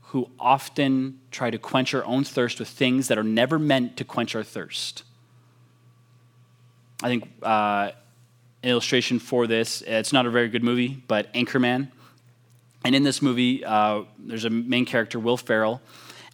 who 0.08 0.30
often 0.40 1.20
try 1.32 1.50
to 1.50 1.58
quench 1.58 1.94
our 1.94 2.06
own 2.06 2.24
thirst 2.24 2.60
with 2.60 2.68
things 2.68 3.08
that 3.08 3.18
are 3.18 3.24
never 3.24 3.58
meant 3.58 3.98
to 3.98 4.06
quench 4.06 4.36
our 4.36 4.44
thirst. 4.44 5.04
I 7.02 7.08
think 7.08 7.28
uh, 7.42 7.92
an 8.62 8.70
illustration 8.70 9.20
for 9.20 9.48
this, 9.48 9.82
it's 9.82 10.14
not 10.14 10.26
a 10.26 10.30
very 10.30 10.50
good 10.50 10.64
movie, 10.64 11.04
but 11.08 11.34
Anchorman. 11.34 11.90
And 12.86 12.96
in 12.96 13.04
this 13.04 13.22
movie, 13.22 13.64
uh, 13.66 14.04
there's 14.20 14.46
a 14.46 14.50
main 14.50 14.86
character, 14.86 15.20
Will 15.20 15.38
Ferrell, 15.38 15.82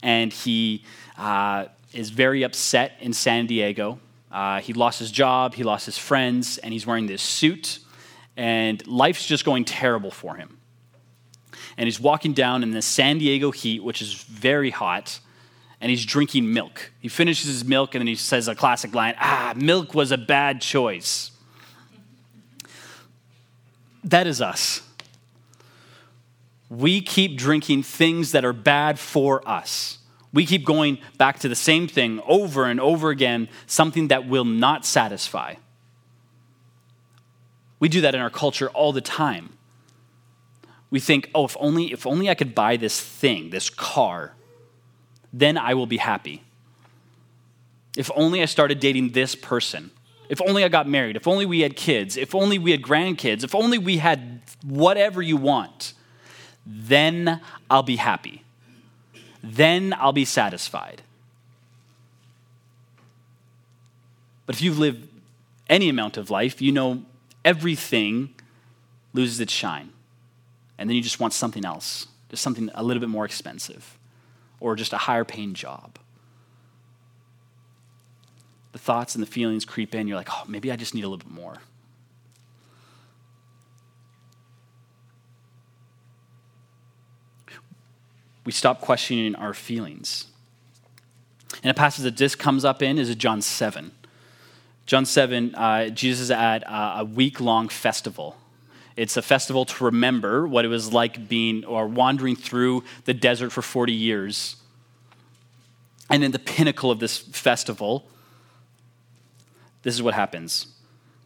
and 0.04 0.34
he 0.34 0.84
uh, 1.18 1.66
is 1.94 2.10
very 2.10 2.44
upset 2.44 2.94
in 3.00 3.14
San 3.14 3.46
Diego. 3.46 4.00
Uh, 4.32 4.60
he 4.60 4.74
lost 4.74 5.00
his 5.00 5.12
job, 5.12 5.56
he 5.56 5.64
lost 5.64 5.86
his 5.86 5.98
friends, 5.98 6.58
and 6.60 6.72
he's 6.72 6.86
wearing 6.86 7.08
this 7.08 7.22
suit, 7.22 7.80
and 8.38 8.86
life's 8.88 9.26
just 9.26 9.44
going 9.44 9.66
terrible 9.66 10.12
for 10.12 10.36
him 10.36 10.60
and 11.80 11.88
he's 11.88 12.00
walking 12.00 12.34
down 12.34 12.62
in 12.62 12.72
the 12.72 12.82
San 12.82 13.20
Diego 13.20 13.52
heat, 13.52 13.82
which 13.82 14.02
is 14.02 14.14
very 14.14 14.70
hot, 14.70 15.22
and 15.80 15.90
he's 15.90 16.06
drinking 16.06 16.52
milk. 16.52 16.92
He 17.00 17.08
finishes 17.08 17.48
his 17.48 17.64
milk 17.64 17.96
and 17.96 18.02
then 18.02 18.08
he 18.08 18.16
says 18.16 18.50
a 18.50 18.54
classic 18.54 18.94
line 18.94 19.16
Ah, 19.18 19.54
milk 19.56 19.94
was 19.96 20.12
a 20.12 20.18
bad 20.18 20.60
choice. 20.60 21.32
That 24.04 24.28
is 24.28 24.42
us. 24.42 24.82
We 26.70 27.00
keep 27.00 27.38
drinking 27.38 27.84
things 27.84 28.34
that 28.34 28.44
are 28.44 28.52
bad 28.52 29.00
for 29.00 29.48
us. 29.48 29.99
We 30.32 30.46
keep 30.46 30.66
going 30.66 31.00
back 31.18 31.40
to 31.40 31.50
the 31.50 31.56
same 31.56 31.88
thing 31.88 32.22
over 32.28 32.66
and 32.66 32.80
over 32.80 33.10
again, 33.10 33.50
something 33.66 34.10
that 34.10 34.28
will 34.28 34.46
not 34.46 34.86
satisfy. 34.86 35.56
We 37.80 37.90
do 37.90 38.02
that 38.02 38.14
in 38.14 38.22
our 38.22 38.30
culture 38.30 38.70
all 38.70 38.92
the 38.92 39.02
time 39.02 39.58
we 40.92 41.00
think, 41.00 41.30
oh, 41.36 41.46
if 41.46 41.56
only, 41.60 41.92
if 41.92 42.08
only 42.08 42.30
I 42.30 42.36
could 42.36 42.56
buy 42.56 42.78
this 42.78 43.00
thing, 43.00 43.52
this 43.52 43.70
car, 43.70 44.34
then 45.32 45.58
I 45.58 45.76
will 45.76 45.86
be 45.86 45.98
happy. 45.98 46.44
If 47.96 48.10
only 48.16 48.42
I 48.42 48.46
started 48.46 48.80
dating 48.80 49.12
this 49.12 49.36
person. 49.36 49.92
If 50.30 50.42
only 50.42 50.64
I 50.64 50.68
got 50.68 50.88
married. 50.88 51.16
If 51.16 51.28
only 51.28 51.46
we 51.46 51.62
had 51.62 51.76
kids. 51.76 52.18
If 52.18 52.34
only 52.34 52.58
we 52.58 52.72
had 52.72 52.82
grandkids. 52.82 53.44
If 53.44 53.54
only 53.54 53.78
we 53.78 53.98
had 53.98 54.42
whatever 54.64 55.22
you 55.22 55.38
want, 55.38 55.94
then 56.66 57.42
I'll 57.70 57.84
be 57.84 57.98
happy. 57.98 58.44
Then 59.44 59.94
I'll 59.98 60.14
be 60.14 60.26
satisfied. 60.26 61.02
But 64.46 64.56
if 64.56 64.62
you've 64.62 64.80
lived 64.80 65.08
any 65.70 65.90
amount 65.90 66.18
of 66.18 66.30
life, 66.30 66.62
you 66.62 66.72
know 66.72 67.04
everything 67.46 68.34
loses 69.14 69.40
its 69.40 69.54
shine 69.54 69.92
and 70.80 70.90
then 70.90 70.96
you 70.96 71.04
just 71.04 71.20
want 71.20 71.34
something 71.34 71.66
else, 71.66 72.08
just 72.30 72.42
something 72.42 72.72
a 72.74 72.82
little 72.82 73.02
bit 73.02 73.10
more 73.10 73.26
expensive, 73.26 73.98
or 74.62 74.78
just 74.78 74.94
a 74.94 74.98
higher 74.98 75.26
paying 75.26 75.54
job. 75.54 76.00
The 78.72 78.80
thoughts 78.80 79.14
and 79.14 79.22
the 79.22 79.28
feelings 79.28 79.66
creep 79.66 79.94
in. 79.94 80.08
You're 80.08 80.16
like, 80.16 80.30
oh, 80.32 80.46
maybe 80.48 80.72
I 80.72 80.78
just 80.78 80.96
need 80.96 81.04
a 81.04 81.10
little 81.10 81.18
bit 81.26 81.30
more. 81.30 81.58
We 88.50 88.54
stop 88.54 88.82
questioning 88.82 89.36
our 89.36 89.54
feelings. 89.54 90.26
And 91.62 91.70
a 91.70 91.76
passage 91.76 92.04
that 92.04 92.18
this 92.18 92.34
comes 92.34 92.66
up 92.66 92.82
in 92.82 92.98
is 92.98 93.14
John 93.14 93.44
7. 93.44 93.92
John 94.88 95.06
7, 95.06 95.54
uh, 95.54 95.90
Jesus 95.90 96.24
is 96.24 96.32
at 96.32 96.64
a 96.68 97.06
week 97.06 97.40
long 97.40 97.70
festival 97.70 98.36
it's 99.00 99.16
a 99.16 99.22
festival 99.22 99.64
to 99.64 99.86
remember 99.86 100.46
what 100.46 100.66
it 100.66 100.68
was 100.68 100.92
like 100.92 101.30
being 101.30 101.64
or 101.64 101.88
wandering 101.88 102.36
through 102.36 102.84
the 103.06 103.14
desert 103.14 103.52
for 103.52 103.62
40 103.62 103.94
years. 103.94 104.58
And 106.10 106.22
in 106.22 106.32
the 106.32 106.40
pinnacle 106.40 106.92
of 106.92 107.00
this 107.00 107.18
festival, 107.18 108.10
this 109.84 109.96
is 109.96 110.04
what 110.04 110.16
happens. 110.16 110.68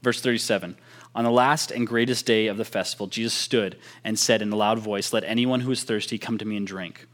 Verse 0.04 0.22
37 0.22 0.78
On 1.16 1.24
the 1.24 1.32
last 1.32 1.72
and 1.72 1.88
greatest 1.88 2.28
day 2.28 2.46
of 2.46 2.58
the 2.58 2.66
festival, 2.66 3.08
Jesus 3.08 3.34
stood 3.34 3.76
and 4.04 4.20
said 4.20 4.44
in 4.44 4.52
a 4.52 4.56
loud 4.56 4.78
voice, 4.78 5.12
Let 5.12 5.24
anyone 5.24 5.62
who 5.62 5.72
is 5.72 5.84
thirsty 5.84 6.20
come 6.20 6.38
to 6.38 6.46
me 6.46 6.58
and 6.58 6.68
drink. 6.68 7.08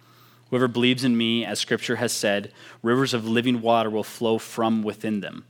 Whoever 0.49 0.67
believes 0.67 1.03
in 1.03 1.17
me, 1.17 1.45
as 1.45 1.59
scripture 1.59 1.97
has 1.97 2.11
said, 2.11 2.51
rivers 2.81 3.13
of 3.13 3.27
living 3.27 3.61
water 3.61 3.89
will 3.89 4.03
flow 4.03 4.37
from 4.37 4.83
within 4.83 5.19
them. 5.19 5.45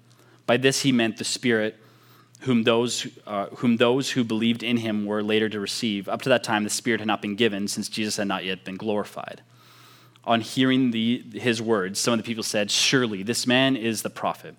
By 0.45 0.57
this 0.57 0.81
he 0.81 0.91
meant 0.91 1.17
the 1.17 1.23
Spirit 1.23 1.79
whom 2.41 2.63
those, 2.63 3.07
uh, 3.27 3.47
whom 3.57 3.77
those 3.77 4.11
who 4.11 4.23
believed 4.23 4.63
in 4.63 4.77
him 4.77 5.05
were 5.05 5.21
later 5.21 5.49
to 5.49 5.59
receive. 5.59 6.07
Up 6.07 6.21
to 6.23 6.29
that 6.29 6.43
time, 6.43 6.63
the 6.63 6.69
Spirit 6.69 7.01
had 7.01 7.07
not 7.07 7.21
been 7.21 7.35
given, 7.35 7.67
since 7.67 7.89
Jesus 7.89 8.17
had 8.17 8.27
not 8.27 8.45
yet 8.45 8.63
been 8.63 8.77
glorified. 8.77 9.41
On 10.23 10.41
hearing 10.41 10.91
the, 10.91 11.23
his 11.33 11.61
words, 11.61 11.99
some 11.99 12.13
of 12.13 12.19
the 12.19 12.23
people 12.23 12.43
said, 12.43 12.71
Surely 12.71 13.23
this 13.23 13.45
man 13.45 13.75
is 13.75 14.01
the 14.01 14.09
prophet. 14.09 14.55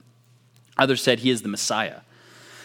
Others 0.76 1.02
said, 1.02 1.20
He 1.20 1.30
is 1.30 1.42
the 1.42 1.48
Messiah. 1.48 2.00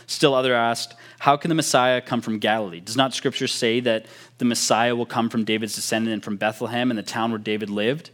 Still 0.07 0.33
others 0.33 0.53
asked, 0.53 0.95
How 1.25 1.38
can 1.38 1.49
the 1.49 1.55
Messiah 1.55 2.01
come 2.01 2.21
from 2.21 2.38
Galilee? 2.38 2.81
Does 2.81 2.95
not 2.95 3.15
Scripture 3.15 3.47
say 3.47 3.79
that 3.79 4.05
the 4.38 4.45
Messiah 4.45 4.95
will 4.95 5.07
come 5.07 5.27
from 5.27 5.43
David's 5.43 5.73
descendant 5.73 6.13
and 6.13 6.23
from 6.23 6.38
Bethlehem 6.38 6.91
and 6.91 6.99
the 6.99 7.01
town 7.01 7.31
where 7.31 7.39
David 7.39 7.67
lived? 7.67 8.11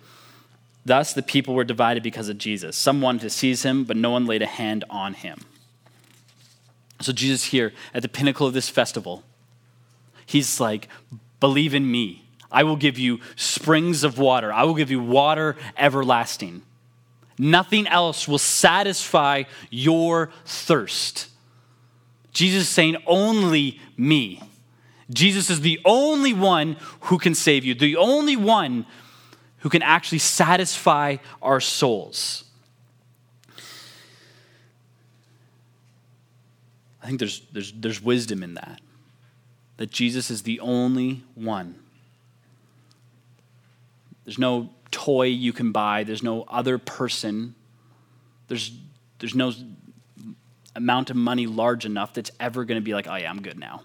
Thus 0.86 1.12
the 1.12 1.22
people 1.22 1.54
were 1.54 1.66
divided 1.66 2.04
because 2.04 2.30
of 2.30 2.38
Jesus. 2.38 2.78
Some 2.78 3.02
wanted 3.02 3.20
to 3.24 3.30
seize 3.30 3.64
him, 3.64 3.84
but 3.84 3.98
no 3.98 4.12
one 4.12 4.28
laid 4.28 4.42
a 4.42 4.46
hand 4.46 4.86
on 4.90 5.14
him. 5.14 5.42
So, 7.02 7.12
Jesus 7.12 7.44
here 7.44 7.74
at 7.94 8.02
the 8.02 8.08
pinnacle 8.08 8.48
of 8.48 8.54
this 8.54 8.70
festival, 8.70 9.24
he's 10.26 10.62
like, 10.62 10.88
Believe 11.42 11.74
in 11.74 11.92
me. 11.92 12.24
I 12.50 12.64
will 12.64 12.78
give 12.78 12.98
you 12.98 13.20
springs 13.36 14.06
of 14.06 14.20
water, 14.20 14.54
I 14.54 14.64
will 14.64 14.76
give 14.76 14.90
you 14.90 15.02
water 15.02 15.58
everlasting. 15.76 16.62
Nothing 17.38 17.88
else 17.88 18.26
will 18.26 18.38
satisfy 18.38 19.44
your 19.70 20.32
thirst. 20.46 21.28
Jesus 22.32 22.64
is 22.64 22.70
saying, 22.70 22.98
Only 23.06 23.80
me. 23.98 24.42
Jesus 25.10 25.50
is 25.50 25.62
the 25.62 25.80
only 25.84 26.34
one 26.34 26.78
who 27.02 27.18
can 27.18 27.36
save 27.36 27.66
you, 27.66 27.74
the 27.74 27.98
only 27.98 28.38
one 28.38 28.86
who 29.60 29.70
can 29.70 29.82
actually 29.82 30.20
satisfy 30.20 31.18
our 31.42 31.60
souls. 31.60 32.46
I 37.04 37.08
think 37.08 37.20
there's, 37.20 37.42
there's, 37.52 37.72
there's 37.74 38.02
wisdom 38.02 38.44
in 38.44 38.54
that. 38.54 38.80
That 39.78 39.92
Jesus 39.92 40.30
is 40.30 40.44
the 40.44 40.60
only 40.60 41.24
one. 41.36 41.76
There's 44.24 44.40
no 44.40 44.70
toy 44.92 45.24
you 45.24 45.52
can 45.52 45.72
buy, 45.72 46.04
there's 46.04 46.24
no 46.24 46.44
other 46.44 46.78
person, 46.78 47.56
there's, 48.48 48.72
there's 49.20 49.34
no 49.34 49.52
amount 50.76 51.10
of 51.10 51.16
money 51.16 51.48
large 51.48 51.86
enough 51.86 52.14
that's 52.14 52.32
ever 52.40 52.66
going 52.66 52.80
to 52.80 52.84
be 52.84 52.94
like, 52.94 53.08
oh, 53.08 53.16
yeah, 53.16 53.30
I'm 53.30 53.42
good 53.42 53.60
now. 53.60 53.84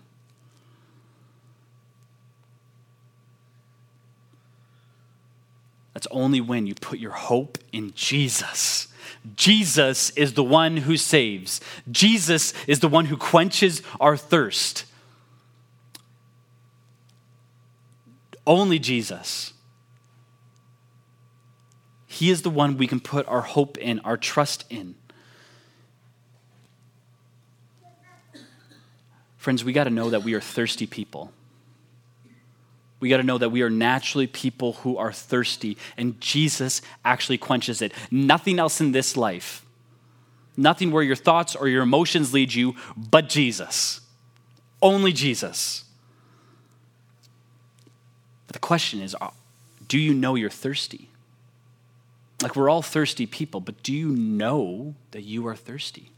That's 5.95 6.07
only 6.11 6.41
when 6.43 6.67
you 6.67 6.75
put 6.75 6.99
your 6.99 7.13
hope 7.13 7.59
in 7.73 7.93
Jesus. 7.95 8.89
Jesus 9.35 10.11
is 10.11 10.35
the 10.35 10.45
one 10.45 10.77
who 10.77 10.97
saves. 10.97 11.61
Jesus 11.91 12.53
is 12.67 12.81
the 12.81 12.89
one 12.89 13.07
who 13.07 13.17
quenches 13.17 13.83
our 13.99 14.17
thirst. 14.17 14.85
Only 18.47 18.79
Jesus. 18.79 19.55
He 22.07 22.31
is 22.31 22.43
the 22.43 22.51
one 22.51 22.77
we 22.77 22.87
can 22.87 23.01
put 23.01 23.27
our 23.27 23.41
hope 23.41 23.77
in, 23.79 23.99
our 24.01 24.17
trust 24.17 24.65
in. 24.71 24.95
Friends, 29.47 29.63
we 29.63 29.73
got 29.73 29.85
to 29.85 29.91
know 29.91 30.11
that 30.11 30.25
we 30.25 30.35
are 30.35 30.41
thirsty 30.41 30.89
people. 30.89 31.31
We 32.99 33.09
got 33.09 33.19
to 33.19 33.23
know 33.23 33.39
that 33.39 33.51
we 33.51 33.63
are 33.63 33.71
naturally 33.71 34.27
people 34.27 34.73
who 34.73 34.97
are 34.97 35.13
thirsty, 35.13 35.77
and 35.97 36.21
Jesus 36.21 36.83
actually 37.05 37.39
quenches 37.39 37.81
it. 37.81 37.93
Nothing 38.11 38.59
else 38.59 38.81
in 38.81 38.91
this 38.91 39.17
life, 39.17 39.65
nothing 40.57 40.91
where 40.91 41.05
your 41.05 41.15
thoughts 41.15 41.55
or 41.55 41.69
your 41.69 41.85
emotions 41.85 42.35
lead 42.35 42.55
you, 42.55 42.75
but 42.97 43.29
Jesus. 43.29 44.01
Only 44.83 45.13
Jesus. 45.13 45.85
But 48.49 48.55
the 48.55 48.59
question 48.59 49.01
is 49.01 49.15
uh, 49.21 49.31
do 49.87 49.97
you 49.97 50.13
know 50.13 50.35
you're 50.35 50.51
thirsty? 50.51 51.09
Like, 52.43 52.57
we're 52.57 52.69
all 52.69 52.83
thirsty 52.83 53.27
people, 53.27 53.61
but 53.61 53.81
do 53.85 53.93
you 53.93 54.09
know 54.09 54.97
that 55.13 55.23
you 55.23 55.47
are 55.47 55.55
thirsty? 55.55 56.11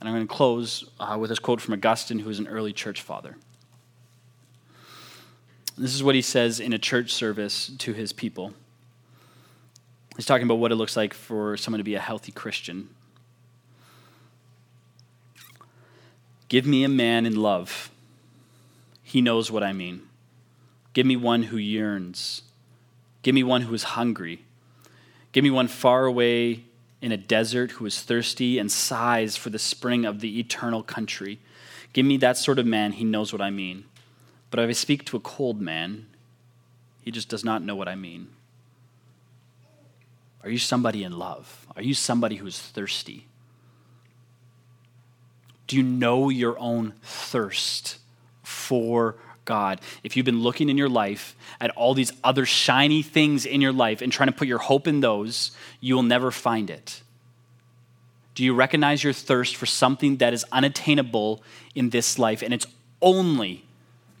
And 0.00 0.08
I'm 0.08 0.14
going 0.14 0.26
to 0.26 0.34
close 0.34 0.84
uh, 0.98 1.16
with 1.20 1.28
this 1.28 1.38
quote 1.38 1.60
from 1.60 1.74
Augustine, 1.74 2.20
who 2.20 2.28
was 2.28 2.38
an 2.38 2.48
early 2.48 2.72
church 2.72 3.02
father. 3.02 3.36
This 5.76 5.94
is 5.94 6.02
what 6.02 6.14
he 6.14 6.22
says 6.22 6.58
in 6.58 6.72
a 6.72 6.78
church 6.78 7.12
service 7.12 7.70
to 7.78 7.92
his 7.92 8.12
people. 8.12 8.54
He's 10.16 10.26
talking 10.26 10.46
about 10.46 10.56
what 10.56 10.72
it 10.72 10.76
looks 10.76 10.96
like 10.96 11.14
for 11.14 11.56
someone 11.56 11.78
to 11.78 11.84
be 11.84 11.94
a 11.94 12.00
healthy 12.00 12.32
Christian. 12.32 12.88
Give 16.48 16.66
me 16.66 16.82
a 16.82 16.88
man 16.88 17.26
in 17.26 17.36
love. 17.36 17.90
He 19.02 19.20
knows 19.20 19.50
what 19.50 19.62
I 19.62 19.72
mean. 19.72 20.02
Give 20.92 21.06
me 21.06 21.16
one 21.16 21.44
who 21.44 21.56
yearns. 21.56 22.42
Give 23.22 23.34
me 23.34 23.42
one 23.42 23.62
who 23.62 23.74
is 23.74 23.84
hungry. 23.84 24.44
Give 25.32 25.44
me 25.44 25.50
one 25.50 25.68
far 25.68 26.06
away 26.06 26.64
in 27.02 27.12
a 27.12 27.16
desert 27.16 27.72
who 27.72 27.86
is 27.86 28.00
thirsty 28.00 28.58
and 28.58 28.70
sighs 28.70 29.36
for 29.36 29.50
the 29.50 29.58
spring 29.58 30.04
of 30.04 30.20
the 30.20 30.38
eternal 30.38 30.82
country. 30.82 31.38
Give 31.92 32.04
me 32.06 32.16
that 32.18 32.36
sort 32.36 32.58
of 32.58 32.66
man, 32.66 32.92
he 32.92 33.04
knows 33.04 33.32
what 33.32 33.42
I 33.42 33.50
mean. 33.50 33.84
But 34.50 34.60
if 34.60 34.68
I 34.68 34.72
speak 34.72 35.04
to 35.06 35.16
a 35.16 35.20
cold 35.20 35.60
man, 35.60 36.06
he 37.00 37.10
just 37.10 37.28
does 37.28 37.44
not 37.44 37.62
know 37.62 37.74
what 37.74 37.88
I 37.88 37.94
mean. 37.94 38.28
Are 40.42 40.50
you 40.50 40.58
somebody 40.58 41.04
in 41.04 41.18
love? 41.18 41.66
Are 41.76 41.82
you 41.82 41.94
somebody 41.94 42.36
who 42.36 42.46
is 42.46 42.58
thirsty? 42.58 43.26
Do 45.66 45.76
you 45.76 45.82
know 45.82 46.28
your 46.28 46.58
own 46.58 46.94
thirst 47.02 47.98
for 48.42 49.16
God? 49.50 49.80
If 50.04 50.16
you've 50.16 50.24
been 50.24 50.44
looking 50.44 50.68
in 50.68 50.78
your 50.78 50.88
life 50.88 51.34
at 51.60 51.70
all 51.72 51.92
these 51.92 52.12
other 52.22 52.46
shiny 52.46 53.02
things 53.02 53.44
in 53.44 53.60
your 53.60 53.72
life 53.72 54.00
and 54.00 54.12
trying 54.12 54.28
to 54.28 54.32
put 54.32 54.46
your 54.46 54.58
hope 54.58 54.86
in 54.86 55.00
those, 55.00 55.50
you 55.80 55.96
will 55.96 56.04
never 56.04 56.30
find 56.30 56.70
it. 56.70 57.02
Do 58.36 58.44
you 58.44 58.54
recognize 58.54 59.02
your 59.02 59.12
thirst 59.12 59.56
for 59.56 59.66
something 59.66 60.18
that 60.18 60.32
is 60.32 60.44
unattainable 60.52 61.42
in 61.74 61.90
this 61.90 62.16
life 62.16 62.42
and 62.42 62.54
it's 62.54 62.66
only 63.02 63.64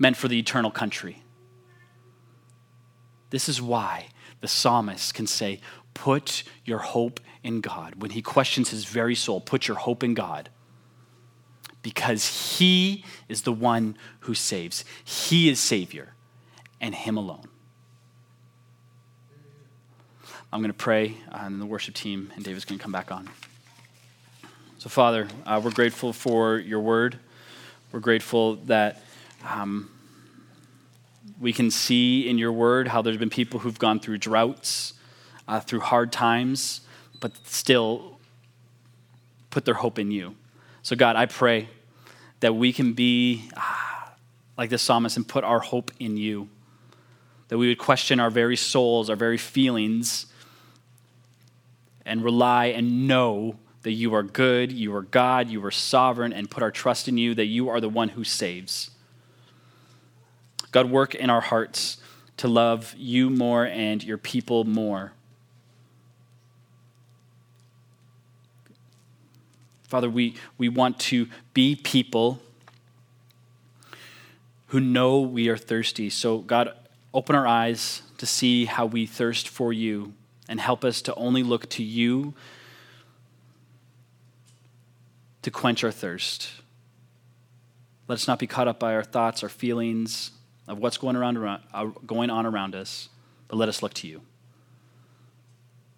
meant 0.00 0.16
for 0.16 0.26
the 0.26 0.38
eternal 0.38 0.72
country? 0.72 1.22
This 3.30 3.48
is 3.48 3.62
why 3.62 4.08
the 4.40 4.48
psalmist 4.48 5.14
can 5.14 5.28
say, 5.28 5.60
Put 5.94 6.42
your 6.64 6.78
hope 6.78 7.20
in 7.44 7.60
God. 7.60 8.02
When 8.02 8.10
he 8.10 8.20
questions 8.20 8.70
his 8.70 8.84
very 8.84 9.14
soul, 9.14 9.40
put 9.40 9.68
your 9.68 9.76
hope 9.76 10.02
in 10.02 10.14
God 10.14 10.50
because 11.82 12.58
He 12.58 13.04
is 13.28 13.42
the 13.42 13.52
one 13.52 13.96
who 14.20 14.34
saves. 14.34 14.84
He 15.04 15.48
is 15.48 15.58
Savior, 15.60 16.14
and 16.80 16.94
Him 16.94 17.16
alone. 17.16 17.46
I'm 20.52 20.60
going 20.60 20.72
to 20.72 20.76
pray, 20.76 21.16
uh, 21.30 21.42
and 21.42 21.60
the 21.60 21.66
worship 21.66 21.94
team 21.94 22.32
and 22.34 22.44
David's 22.44 22.64
going 22.64 22.78
to 22.78 22.82
come 22.82 22.90
back 22.90 23.12
on. 23.12 23.28
So, 24.78 24.88
Father, 24.88 25.28
uh, 25.46 25.60
we're 25.62 25.70
grateful 25.70 26.12
for 26.12 26.58
your 26.58 26.80
word. 26.80 27.18
We're 27.92 28.00
grateful 28.00 28.56
that 28.66 29.02
um, 29.48 29.90
we 31.40 31.52
can 31.52 31.70
see 31.70 32.28
in 32.28 32.38
your 32.38 32.52
word 32.52 32.88
how 32.88 33.00
there's 33.02 33.16
been 33.16 33.30
people 33.30 33.60
who've 33.60 33.78
gone 33.78 34.00
through 34.00 34.18
droughts, 34.18 34.94
uh, 35.46 35.60
through 35.60 35.80
hard 35.80 36.10
times, 36.12 36.80
but 37.20 37.32
still 37.46 38.18
put 39.50 39.64
their 39.64 39.74
hope 39.74 39.98
in 39.98 40.10
you. 40.10 40.34
So, 40.82 40.96
God, 40.96 41.16
I 41.16 41.26
pray 41.26 41.68
that 42.40 42.54
we 42.54 42.72
can 42.72 42.94
be 42.94 43.48
ah, 43.56 44.12
like 44.56 44.70
the 44.70 44.78
psalmist 44.78 45.16
and 45.16 45.26
put 45.26 45.44
our 45.44 45.60
hope 45.60 45.90
in 45.98 46.16
you. 46.16 46.48
That 47.48 47.58
we 47.58 47.68
would 47.68 47.78
question 47.78 48.20
our 48.20 48.30
very 48.30 48.56
souls, 48.56 49.10
our 49.10 49.16
very 49.16 49.36
feelings, 49.36 50.26
and 52.06 52.22
rely 52.24 52.66
and 52.66 53.06
know 53.06 53.56
that 53.82 53.92
you 53.92 54.14
are 54.14 54.22
good, 54.22 54.70
you 54.70 54.94
are 54.94 55.02
God, 55.02 55.48
you 55.48 55.64
are 55.64 55.70
sovereign, 55.70 56.32
and 56.32 56.50
put 56.50 56.62
our 56.62 56.70
trust 56.70 57.08
in 57.08 57.18
you, 57.18 57.34
that 57.34 57.46
you 57.46 57.68
are 57.68 57.80
the 57.80 57.88
one 57.88 58.10
who 58.10 58.24
saves. 58.24 58.90
God, 60.70 60.90
work 60.90 61.14
in 61.14 61.30
our 61.30 61.40
hearts 61.40 61.96
to 62.36 62.48
love 62.48 62.94
you 62.96 63.30
more 63.30 63.66
and 63.66 64.02
your 64.04 64.18
people 64.18 64.64
more. 64.64 65.12
Father, 69.90 70.08
we, 70.08 70.36
we 70.56 70.68
want 70.68 71.00
to 71.00 71.26
be 71.52 71.74
people 71.74 72.40
who 74.68 74.78
know 74.78 75.20
we 75.20 75.48
are 75.48 75.56
thirsty. 75.56 76.08
So, 76.08 76.38
God, 76.38 76.72
open 77.12 77.34
our 77.34 77.46
eyes 77.46 78.02
to 78.18 78.24
see 78.24 78.66
how 78.66 78.86
we 78.86 79.04
thirst 79.04 79.48
for 79.48 79.72
you 79.72 80.12
and 80.48 80.60
help 80.60 80.84
us 80.84 81.02
to 81.02 81.14
only 81.16 81.42
look 81.42 81.68
to 81.70 81.82
you 81.82 82.34
to 85.42 85.50
quench 85.50 85.82
our 85.82 85.90
thirst. 85.90 86.50
Let 88.06 88.14
us 88.14 88.28
not 88.28 88.38
be 88.38 88.46
caught 88.46 88.68
up 88.68 88.78
by 88.78 88.94
our 88.94 89.02
thoughts, 89.02 89.42
our 89.42 89.48
feelings 89.48 90.30
of 90.68 90.78
what's 90.78 90.98
going, 90.98 91.16
around, 91.16 91.36
uh, 91.74 91.86
going 92.06 92.30
on 92.30 92.46
around 92.46 92.76
us, 92.76 93.08
but 93.48 93.56
let 93.56 93.68
us 93.68 93.82
look 93.82 93.94
to 93.94 94.06
you. 94.06 94.20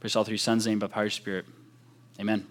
Praise 0.01 0.17
all 0.17 0.25
through 0.25 0.33
your 0.33 0.39
Son's 0.39 0.67
name, 0.67 0.79
by 0.79 0.87
power 0.87 1.05
your 1.05 1.11
Spirit. 1.11 1.45
Amen. 2.19 2.47